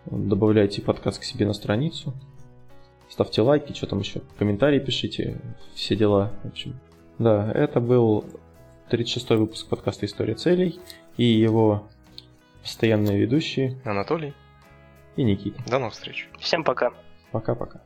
[0.06, 2.14] добавляйте подкаст к себе на страницу,
[3.08, 5.40] ставьте лайки, что там еще, комментарии пишите,
[5.74, 6.78] все дела, в общем.
[7.18, 8.24] Да, это был
[8.90, 10.80] 36-й выпуск подкаста «История целей»
[11.16, 11.88] и его
[12.62, 14.34] постоянные ведущие Анатолий,
[15.16, 15.62] и Никита.
[15.66, 16.28] до новых встреч.
[16.38, 16.92] Всем пока.
[17.30, 17.82] Пока-пока.